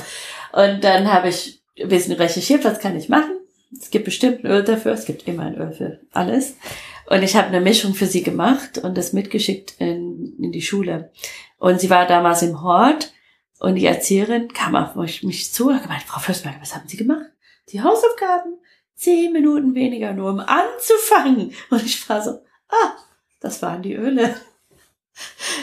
Und 0.54 0.84
dann 0.84 1.12
habe 1.12 1.30
ich 1.30 1.62
ein 1.80 1.88
bisschen 1.88 2.14
recherchiert, 2.14 2.64
was 2.64 2.78
kann 2.78 2.96
ich 2.96 3.08
machen. 3.08 3.32
Es 3.76 3.90
gibt 3.90 4.04
bestimmt 4.04 4.44
ein 4.44 4.50
Öl 4.50 4.62
dafür, 4.62 4.92
es 4.92 5.04
gibt 5.04 5.26
immer 5.26 5.42
ein 5.44 5.56
Öl 5.56 5.72
für 5.72 6.00
alles. 6.12 6.56
Und 7.10 7.22
ich 7.24 7.34
habe 7.34 7.48
eine 7.48 7.60
Mischung 7.60 7.94
für 7.94 8.06
sie 8.06 8.22
gemacht 8.22 8.78
und 8.78 8.96
das 8.96 9.12
mitgeschickt 9.12 9.74
in, 9.78 10.36
in 10.38 10.52
die 10.52 10.62
Schule. 10.62 11.10
Und 11.58 11.80
sie 11.80 11.90
war 11.90 12.06
damals 12.06 12.42
im 12.42 12.62
Hort 12.62 13.12
und 13.58 13.74
die 13.74 13.86
Erzieherin 13.86 14.52
kam 14.52 14.76
auf 14.76 14.94
mich, 14.94 15.24
mich 15.24 15.52
zu 15.52 15.68
und 15.68 15.74
hat 15.74 15.82
gemeint, 15.82 16.02
Frau 16.04 16.20
Fürstenberger, 16.20 16.62
was 16.62 16.74
haben 16.74 16.86
Sie 16.86 16.96
gemacht? 16.96 17.26
Die 17.70 17.82
Hausaufgaben? 17.82 18.58
Zehn 18.94 19.32
Minuten 19.32 19.74
weniger 19.74 20.12
nur, 20.12 20.30
um 20.30 20.38
anzufangen. 20.38 21.52
Und 21.70 21.84
ich 21.84 22.08
war 22.08 22.22
so, 22.22 22.30
ah, 22.68 22.92
das 23.40 23.60
waren 23.60 23.82
die 23.82 23.94
Öle. 23.94 24.36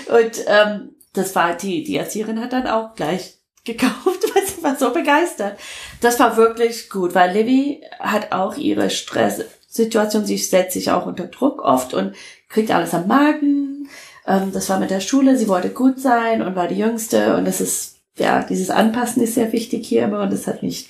Und 0.10 0.44
ähm, 0.48 0.96
das 1.14 1.34
war 1.36 1.56
die, 1.56 1.84
die 1.84 1.96
Erzieherin 1.96 2.42
hat 2.42 2.52
dann 2.52 2.68
auch 2.68 2.96
gleich 2.96 3.38
gekauft, 3.64 4.24
sie 4.62 4.64
war 4.68 4.76
so 4.76 4.92
begeistert. 4.92 5.60
Das 6.00 6.20
war 6.20 6.38
wirklich 6.38 6.90
gut, 6.90 7.16
weil 7.16 7.34
Livy 7.34 7.82
hat 8.00 8.32
auch 8.32 8.58
ihre 8.58 8.90
Stresssituation, 8.90 10.26
sie 10.26 10.38
setzt 10.38 10.74
sich 10.74 10.92
auch 10.92 11.06
unter 11.06 11.28
Druck 11.28 11.62
oft 11.62 11.94
und 11.94 12.16
kriegt 12.50 12.72
alles 12.72 12.94
am 12.94 13.08
Magen. 13.08 13.90
Ähm, 14.26 14.52
das 14.54 14.70
war 14.70 14.80
mit 14.80 14.92
der 14.92 15.02
Schule, 15.02 15.38
sie 15.38 15.48
wollte 15.48 15.70
gut 15.70 16.00
sein 16.00 16.42
und 16.42 16.56
war 16.56 16.68
die 16.68 16.78
Jüngste 16.78 17.36
und 17.36 17.46
das 17.46 17.62
ist, 17.62 17.98
ja, 18.18 18.44
dieses 18.44 18.70
Anpassen 18.70 19.24
ist 19.24 19.36
sehr 19.36 19.52
wichtig 19.52 19.86
hier 19.86 20.04
immer 20.04 20.22
und 20.22 20.32
das 20.32 20.48
hat 20.48 20.64
nicht 20.64 20.90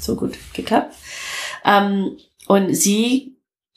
so 0.00 0.16
gut 0.16 0.38
geklappt. 0.54 0.94
Ähm, 1.64 2.16
und 2.46 2.74
sie 2.74 3.36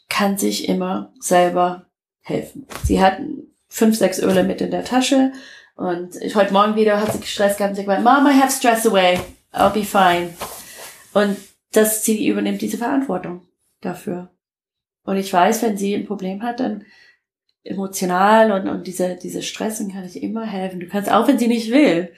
kann 0.10 0.38
sich 0.38 0.68
immer 0.68 1.14
selber 1.20 1.86
helfen. 2.22 2.68
Sie 2.84 3.02
hat 3.02 3.20
fünf, 3.68 3.98
sechs 3.98 4.20
Öle 4.20 4.44
mit 4.44 4.62
in 4.62 4.72
der 4.72 4.84
Tasche 4.84 5.32
und 5.80 6.18
ich 6.18 6.36
heute 6.36 6.52
Morgen 6.52 6.76
wieder 6.76 7.00
hat 7.00 7.14
sie 7.14 7.26
Stress 7.26 7.56
gehabt 7.56 7.72
und 7.72 7.76
sie 7.78 7.84
gemeint, 7.84 8.04
Mom, 8.04 8.28
I 8.28 8.38
have 8.38 8.52
stress 8.52 8.86
away. 8.86 9.18
I'll 9.54 9.70
be 9.70 9.86
fine. 9.86 10.34
Und 11.14 11.38
das, 11.72 12.04
sie 12.04 12.28
übernimmt 12.28 12.62
diese 12.62 12.78
Verantwortung 12.78 13.48
dafür. 13.80 14.30
Und 15.04 15.16
ich 15.16 15.32
weiß, 15.32 15.62
wenn 15.62 15.78
sie 15.78 15.96
ein 15.96 16.06
Problem 16.06 16.44
hat, 16.44 16.60
dann 16.60 16.84
emotional 17.64 18.52
und, 18.52 18.68
und 18.68 18.88
diese, 18.88 19.16
diese 19.16 19.42
Stress, 19.42 19.78
dann 19.78 19.94
kann 19.94 20.04
ich 20.04 20.22
immer 20.22 20.46
helfen. 20.46 20.82
Du 20.82 20.88
kannst 20.88 21.10
auch, 21.10 21.30
wenn 21.30 21.40
sie 21.40 21.48
nicht 21.48 21.72
will. 21.72 22.12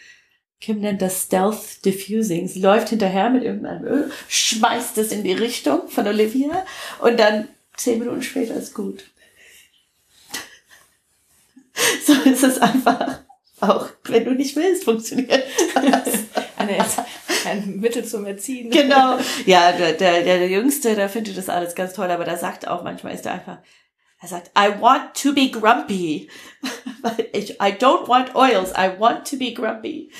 Kim 0.60 0.80
nennt 0.80 1.04
das 1.04 1.26
Stealth 1.26 1.86
Diffusing. 1.86 2.48
Sie 2.48 2.62
läuft 2.62 2.90
hinterher 2.90 3.30
mit 3.30 3.44
irgendeinem 3.44 3.86
Öl, 3.86 4.12
schmeißt 4.28 4.98
es 4.98 5.12
in 5.12 5.24
die 5.24 5.34
Richtung 5.34 5.88
von 5.88 6.08
Olivia 6.08 6.66
und 7.00 7.20
dann 7.20 7.48
zehn 7.78 8.00
Minuten 8.00 8.24
später 8.24 8.56
ist 8.56 8.74
gut. 8.74 9.04
So 12.06 12.14
ist 12.30 12.44
es 12.44 12.60
einfach. 12.60 13.22
Auch 13.62 13.88
wenn 14.06 14.26
du 14.26 14.32
nicht 14.32 14.56
willst, 14.56 14.84
funktioniert 14.84 15.44
das. 15.76 16.14
Eine, 16.58 16.78
ein 17.46 17.80
Mittel 17.80 18.06
zum 18.06 18.26
Erziehen. 18.26 18.70
genau. 18.70 19.18
Ja, 19.48 19.72
der, 19.72 19.94
der, 19.94 20.22
der 20.24 20.48
Jüngste, 20.48 20.96
der 20.96 21.10
findet 21.10 21.36
das 21.38 21.50
alles 21.50 21.74
ganz 21.74 21.94
toll, 21.94 22.12
aber 22.12 22.24
der 22.24 22.38
sagt 22.38 22.68
auch, 22.68 22.84
manchmal 22.84 23.16
ist 23.16 23.26
er 23.26 23.34
einfach, 23.34 23.58
er 24.22 24.28
sagt, 24.28 24.52
I 24.58 24.80
want 24.80 25.16
to 25.22 25.34
be 25.34 25.50
grumpy. 25.50 26.30
Ich, 27.34 27.52
I 27.60 27.74
don't 27.80 28.08
want 28.08 28.36
oils, 28.36 28.72
I 28.78 29.00
want 29.00 29.28
to 29.30 29.38
be 29.38 29.54
grumpy. 29.54 30.12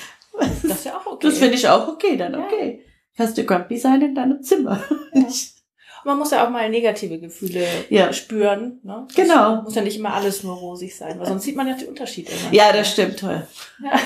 Das 0.62 0.64
ist 0.78 0.84
ja 0.86 0.96
auch 0.96 1.06
okay. 1.06 1.28
Das 1.28 1.38
finde 1.38 1.54
ich 1.54 1.68
auch 1.68 1.86
okay, 1.86 2.16
dann 2.16 2.32
Ja. 2.32 2.40
okay. 2.40 2.84
Kannst 3.16 3.38
du 3.38 3.44
grumpy 3.44 3.76
sein 3.76 4.02
in 4.02 4.14
deinem 4.16 4.42
Zimmer. 4.42 4.82
Nicht- 5.12 5.61
Man 6.04 6.18
muss 6.18 6.30
ja 6.32 6.44
auch 6.44 6.50
mal 6.50 6.68
negative 6.68 7.18
Gefühle 7.18 7.66
Ja. 7.88 8.12
spüren. 8.12 8.80
Ne? 8.82 9.04
Das 9.06 9.14
Genau. 9.16 9.62
Muss 9.62 9.74
ja 9.74 9.82
nicht 9.82 9.96
immer 9.98 10.14
alles 10.14 10.42
nur 10.42 10.56
rosig 10.56 10.96
sein, 10.96 11.18
weil 11.18 11.26
sonst 11.26 11.44
sieht 11.44 11.56
man 11.56 11.68
ja 11.68 11.74
die 11.74 11.86
Unterschiede. 11.86 12.32
Immer. 12.32 12.52
Ja, 12.54 12.72
das 12.72 12.90
stimmt, 12.90 13.18
toll. 13.20 13.46
Ja. 13.84 14.00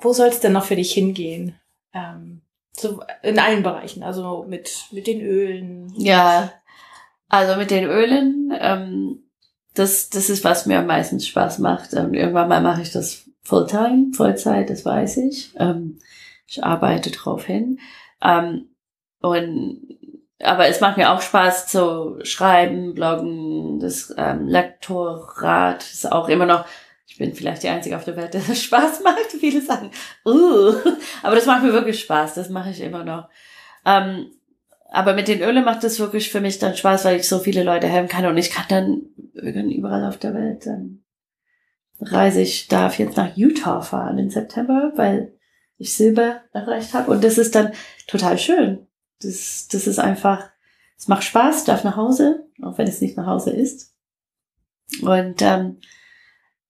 Wo 0.00 0.12
soll 0.12 0.28
es 0.28 0.40
denn 0.40 0.52
noch 0.52 0.64
für 0.64 0.76
dich 0.76 0.92
hingehen? 0.92 1.54
Ähm, 1.94 2.42
so 2.72 3.00
in 3.22 3.38
allen 3.38 3.62
Bereichen, 3.62 4.02
also 4.02 4.44
mit, 4.48 4.86
mit 4.90 5.06
den 5.06 5.20
Ölen. 5.20 5.92
Ja, 5.96 6.52
also 7.28 7.56
mit 7.56 7.70
den 7.70 7.84
Ölen, 7.84 8.52
ähm, 8.58 9.22
das, 9.74 10.10
das 10.10 10.30
ist, 10.30 10.44
was 10.44 10.66
mir 10.66 10.78
am 10.78 10.86
meisten 10.86 11.20
Spaß 11.20 11.58
macht. 11.58 11.92
Ähm, 11.94 12.14
irgendwann 12.14 12.48
mal 12.48 12.60
mache 12.62 12.82
ich 12.82 12.92
das 12.92 13.24
Fulltime, 13.42 14.12
Vollzeit, 14.14 14.70
das 14.70 14.84
weiß 14.84 15.18
ich. 15.18 15.52
Ähm, 15.58 15.98
ich 16.46 16.64
arbeite 16.64 17.10
drauf 17.10 17.44
hin. 17.44 17.80
Ähm, 18.22 18.68
und, 19.20 19.98
aber 20.40 20.68
es 20.68 20.80
macht 20.80 20.96
mir 20.96 21.10
auch 21.10 21.20
Spaß 21.20 21.68
zu 21.68 22.18
schreiben, 22.22 22.94
bloggen, 22.94 23.80
das 23.80 24.14
ähm, 24.16 24.46
Lektorat 24.46 25.82
ist 25.82 26.10
auch 26.10 26.28
immer 26.28 26.46
noch, 26.46 26.66
ich 27.06 27.18
bin 27.18 27.34
vielleicht 27.34 27.62
die 27.62 27.68
Einzige 27.68 27.96
auf 27.96 28.04
der 28.04 28.16
Welt, 28.16 28.34
der 28.34 28.42
das 28.46 28.62
Spaß 28.62 29.02
macht. 29.02 29.32
Viele 29.38 29.62
sagen, 29.62 29.90
uh, 30.24 30.74
aber 31.22 31.34
das 31.34 31.46
macht 31.46 31.62
mir 31.62 31.72
wirklich 31.72 32.00
Spaß, 32.00 32.34
das 32.34 32.50
mache 32.50 32.70
ich 32.70 32.80
immer 32.80 33.04
noch. 33.04 33.28
Ähm, 33.84 34.30
aber 34.90 35.14
mit 35.14 35.28
den 35.28 35.42
Ölen 35.42 35.64
macht 35.64 35.82
es 35.84 35.98
wirklich 35.98 36.30
für 36.30 36.40
mich 36.40 36.58
dann 36.58 36.76
Spaß, 36.76 37.04
weil 37.04 37.16
ich 37.16 37.28
so 37.28 37.38
viele 37.38 37.64
Leute 37.64 37.88
helfen 37.88 38.08
kann 38.08 38.26
und 38.26 38.36
ich 38.36 38.50
kann 38.50 38.66
dann 38.68 39.02
überall 39.34 40.04
auf 40.04 40.18
der 40.18 40.34
Welt 40.34 40.66
dann 40.66 41.02
reise 42.00 42.42
ich, 42.42 42.68
darf 42.68 42.98
jetzt 42.98 43.16
nach 43.16 43.36
Utah 43.36 43.80
fahren 43.80 44.18
im 44.18 44.30
September, 44.30 44.92
weil 44.96 45.35
ich 45.78 45.94
Silber 45.94 46.42
erreicht 46.52 46.94
habe 46.94 47.10
und 47.10 47.22
das 47.22 47.38
ist 47.38 47.54
dann 47.54 47.72
total 48.06 48.38
schön. 48.38 48.86
Das, 49.20 49.68
das 49.70 49.86
ist 49.86 49.98
einfach, 49.98 50.50
es 50.96 51.08
macht 51.08 51.24
Spaß, 51.24 51.64
darf 51.64 51.84
nach 51.84 51.96
Hause, 51.96 52.46
auch 52.62 52.78
wenn 52.78 52.86
es 52.86 53.00
nicht 53.00 53.16
nach 53.16 53.26
Hause 53.26 53.50
ist. 53.50 53.94
Und 55.02 55.42
ähm, 55.42 55.78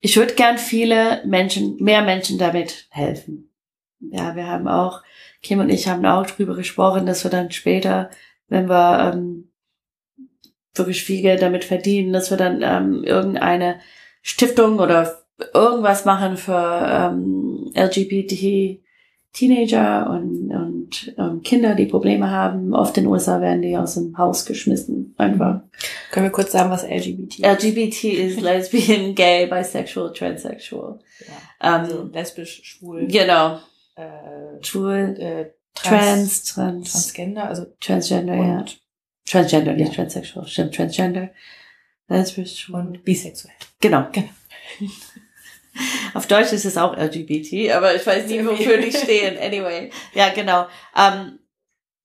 ich 0.00 0.16
würde 0.16 0.34
gern 0.34 0.58
viele 0.58 1.24
Menschen, 1.24 1.76
mehr 1.80 2.02
Menschen 2.02 2.38
damit 2.38 2.86
helfen. 2.90 3.52
Ja, 4.00 4.36
wir 4.36 4.46
haben 4.46 4.68
auch, 4.68 5.02
Kim 5.42 5.60
und 5.60 5.70
ich 5.70 5.88
haben 5.88 6.04
auch 6.04 6.26
drüber 6.26 6.54
gesprochen, 6.54 7.06
dass 7.06 7.24
wir 7.24 7.30
dann 7.30 7.50
später, 7.50 8.10
wenn 8.48 8.68
wir 8.68 9.12
ähm, 9.12 9.50
wirklich 10.74 11.02
viel 11.02 11.22
Geld 11.22 11.42
damit 11.42 11.64
verdienen, 11.64 12.12
dass 12.12 12.30
wir 12.30 12.36
dann 12.36 12.62
ähm, 12.62 13.04
irgendeine 13.04 13.80
Stiftung 14.22 14.78
oder 14.78 15.24
irgendwas 15.54 16.04
machen 16.04 16.36
für 16.36 16.86
ähm, 16.88 17.70
LGBT 17.74 18.85
Teenager 19.36 20.08
und, 20.10 20.50
und 20.50 21.14
ähm, 21.18 21.42
Kinder, 21.42 21.74
die 21.74 21.84
Probleme 21.84 22.30
haben. 22.30 22.74
Oft 22.74 22.96
in 22.96 23.04
den 23.04 23.12
USA 23.12 23.38
werden 23.42 23.60
die 23.60 23.76
aus 23.76 23.94
dem 23.94 24.16
Haus 24.16 24.46
geschmissen. 24.46 25.14
Einfach. 25.18 25.60
Können 26.10 26.24
wir 26.26 26.30
kurz 26.32 26.52
sagen, 26.52 26.70
was 26.70 26.84
LGBT 26.84 27.40
LGBT 27.40 28.04
ist 28.04 28.40
lesbian, 28.48 29.14
gay, 29.14 29.46
bisexual, 29.46 30.12
transsexual. 30.14 30.98
Ja. 31.60 31.76
Ähm, 31.76 31.80
Also 31.82 32.04
lesbisch, 32.04 32.62
schwul, 32.64 33.06
genau. 33.08 33.58
äh, 33.96 34.64
Schwul, 34.64 35.14
äh, 35.18 35.50
trans, 35.74 36.44
trans, 36.44 36.92
Transgender, 36.92 37.48
also 37.48 37.66
transgender, 37.78 38.34
ja. 38.36 38.64
Transgender, 39.28 39.74
nicht 39.74 39.88
Ja. 39.88 39.94
transsexual, 39.96 40.46
stimmt, 40.46 40.74
transgender. 40.74 41.28
Transsexuell. 42.08 42.80
Und 42.86 43.04
bisexuell. 43.04 43.54
Genau. 43.82 44.06
Genau. 44.12 44.28
Auf 46.14 46.26
Deutsch 46.26 46.52
ist 46.52 46.64
es 46.64 46.76
auch 46.76 46.96
LGBT, 46.96 47.74
aber 47.74 47.94
ich 47.94 48.06
weiß 48.06 48.26
nicht, 48.26 48.44
wofür 48.44 48.78
die 48.78 48.92
stehen. 48.92 49.36
Anyway. 49.38 49.90
Ja, 50.14 50.30
genau. 50.34 50.66
Ähm, 50.96 51.38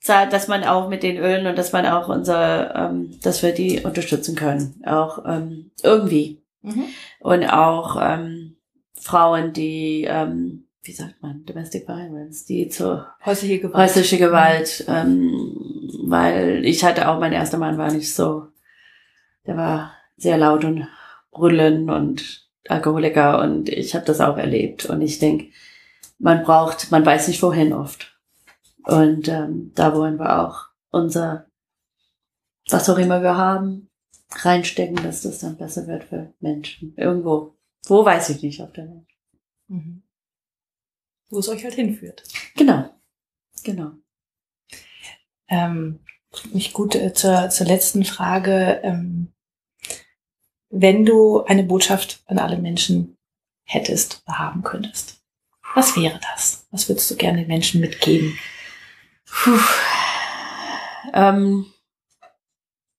dass 0.06 0.48
man 0.48 0.64
auch 0.64 0.90
mit 0.90 1.04
den 1.04 1.18
Ölen 1.18 1.46
und 1.46 1.58
dass 1.58 1.74
man 1.74 1.86
auch 1.86 2.10
unser, 2.10 2.76
ähm, 2.76 3.20
dass 3.22 3.44
wir 3.44 3.54
die 3.54 3.82
unterstützen 3.82 4.36
können. 4.36 4.82
Auch 4.86 5.24
ähm, 5.26 5.72
irgendwie. 5.84 6.42
Mhm. 6.62 6.86
Und 7.20 7.46
auch 7.46 7.98
ähm, 8.02 8.56
Frauen, 9.00 9.54
die, 9.54 10.06
ähm, 10.10 10.66
wie 10.84 10.92
sagt 10.92 11.22
man, 11.22 11.46
Domestic 11.46 11.88
Violence, 11.88 12.46
die 12.46 12.70
zur 12.70 13.08
Häusliche 13.26 13.60
Gewalt. 13.60 13.90
häusliche 13.90 14.18
Gewalt, 14.18 14.86
ähm, 14.88 15.90
weil 16.04 16.66
ich 16.66 16.84
hatte 16.84 17.08
auch, 17.08 17.20
mein 17.20 17.34
erster 17.34 17.58
Mann 17.58 17.78
war 17.78 17.92
nicht 17.92 18.14
so, 18.14 18.48
der 19.46 19.58
war 19.58 19.94
sehr 20.18 20.38
laut 20.38 20.66
und 20.66 20.88
brüllen 21.32 21.90
und 21.90 22.48
Alkoholiker 22.68 23.42
und 23.42 23.70
ich 23.70 23.96
habe 23.96 24.06
das 24.06 24.22
auch 24.22 24.38
erlebt 24.38 24.86
und 24.86 25.02
ich 25.02 25.20
denke, 25.20 25.48
man 26.20 26.44
braucht, 26.44 26.92
man 26.92 27.06
weiß 27.06 27.28
nicht 27.28 27.42
wohin 27.42 27.74
oft 27.74 28.20
und 28.84 29.28
ähm, 29.28 29.72
da 29.76 29.96
wollen 29.96 30.18
wir 30.18 30.42
auch 30.42 30.68
unser, 30.92 31.48
was 32.70 32.90
auch 32.90 32.98
immer 32.98 33.22
wir 33.22 33.38
haben, 33.38 33.90
reinstecken, 34.32 35.04
dass 35.04 35.22
das 35.22 35.40
dann 35.40 35.58
besser 35.58 35.88
wird 35.88 36.06
für 36.06 36.34
Menschen. 36.40 36.94
Irgendwo. 36.96 37.56
Wo 37.86 38.06
weiß 38.06 38.30
ich 38.30 38.44
nicht 38.44 38.62
auf 38.62 38.72
der 38.74 38.88
Welt. 38.90 39.08
Mhm. 39.68 40.04
Wo 41.30 41.40
es 41.40 41.50
euch 41.50 41.64
halt 41.64 41.74
hinführt. 41.74 42.24
Genau. 42.56 42.90
Genau. 43.64 43.92
Ähm, 45.48 46.00
mich 46.54 46.74
gut 46.74 46.96
äh, 46.96 47.14
zur, 47.14 47.50
zur 47.50 47.68
letzten 47.68 48.06
Frage. 48.06 48.80
Ähm, 48.84 49.34
wenn 50.72 51.06
du 51.06 51.44
eine 51.44 51.64
Botschaft 51.64 52.24
an 52.26 52.40
alle 52.40 52.58
Menschen 52.58 53.18
hättest 53.66 54.24
oder 54.26 54.40
haben 54.40 54.64
könntest, 54.64 55.22
was 55.76 55.96
wäre 55.96 56.20
das? 56.34 56.66
Was 56.72 56.90
würdest 56.90 57.12
du 57.12 57.16
gerne 57.16 57.40
den 57.40 57.48
Menschen 57.48 57.82
mitgeben? 57.82 58.38
Puh. 59.26 59.60
Ähm, 61.14 61.66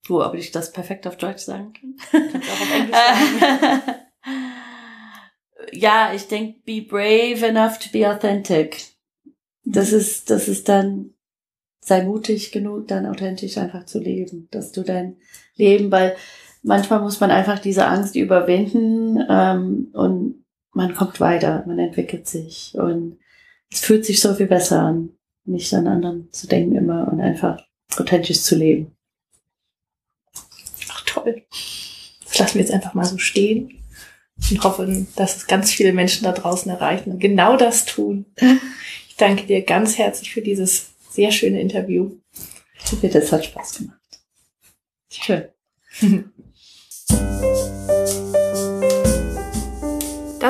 wo, 0.07 0.23
ob 0.23 0.35
ich 0.35 0.51
das 0.51 0.73
perfekt 0.73 1.07
auf 1.07 1.17
Deutsch 1.17 1.43
sagen 1.43 1.73
kann? 1.73 1.97
Kannst 2.11 2.51
auch 2.51 2.61
auf 2.61 2.75
Englisch 2.75 2.97
sagen. 2.97 3.83
ja, 5.73 6.13
ich 6.15 6.29
denke, 6.29 6.61
be 6.65 6.83
brave 6.83 7.47
enough 7.47 7.79
to 7.79 7.91
be 7.91 8.09
authentic. 8.09 8.85
Das 9.65 9.93
ist, 9.93 10.31
das 10.31 10.49
ist 10.49 10.69
dann, 10.69 11.15
sei 11.81 12.03
mutig 12.03 12.53
genug, 12.53 12.89
dann 12.89 13.07
authentisch 13.07 13.59
einfach 13.59 13.87
zu 13.87 14.01
leben, 14.01 14.49
dass 14.51 14.73
du 14.73 14.83
dein 14.83 15.19
Leben, 15.55 15.91
weil 15.93 16.17
manchmal 16.63 17.01
muss 17.01 17.21
man 17.21 17.31
einfach 17.31 17.59
diese 17.59 17.87
Angst 17.87 18.17
überwinden 18.17 19.25
ähm, 19.29 19.89
und 19.93 20.45
man 20.73 20.95
kommt 20.95 21.21
weiter, 21.21 21.65
man 21.67 21.79
entwickelt 21.79 22.27
sich 22.27 22.75
und 22.75 23.19
es 23.71 23.81
fühlt 23.81 24.05
sich 24.05 24.21
so 24.21 24.35
viel 24.35 24.47
besser 24.47 24.81
an, 24.81 25.11
nicht 25.45 25.73
an 25.75 25.87
anderen 25.87 26.33
zu 26.33 26.47
denken 26.47 26.77
immer 26.77 27.09
und 27.09 27.21
einfach 27.21 27.63
authentisch 27.97 28.43
zu 28.43 28.57
leben. 28.57 28.97
Ach 30.91 31.03
toll. 31.07 31.43
Das 32.25 32.39
lassen 32.39 32.55
wir 32.55 32.63
jetzt 32.63 32.73
einfach 32.73 32.95
mal 32.95 33.05
so 33.05 33.19
stehen 33.19 33.83
und 34.51 34.65
hoffen, 34.65 35.09
dass 35.17 35.37
es 35.37 35.47
ganz 35.47 35.71
viele 35.71 35.93
Menschen 35.93 36.25
da 36.25 36.33
draußen 36.33 36.71
erreichen 36.71 37.13
und 37.13 37.19
genau 37.19 37.57
das 37.57 37.85
tun. 37.85 38.27
Ich 39.09 39.19
danke 39.19 39.47
dir 39.47 39.63
ganz 39.63 39.99
herzlich 39.99 40.33
für 40.33 40.41
dieses 40.41 40.95
sehr 41.11 41.31
schöne 41.33 41.61
Interview. 41.61 42.17
Bitte, 43.03 43.19
es 43.19 43.31
hat 43.31 43.45
Spaß 43.45 43.75
gemacht. 43.75 44.01
Schön. 45.11 45.45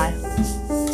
Bye. 0.00 0.89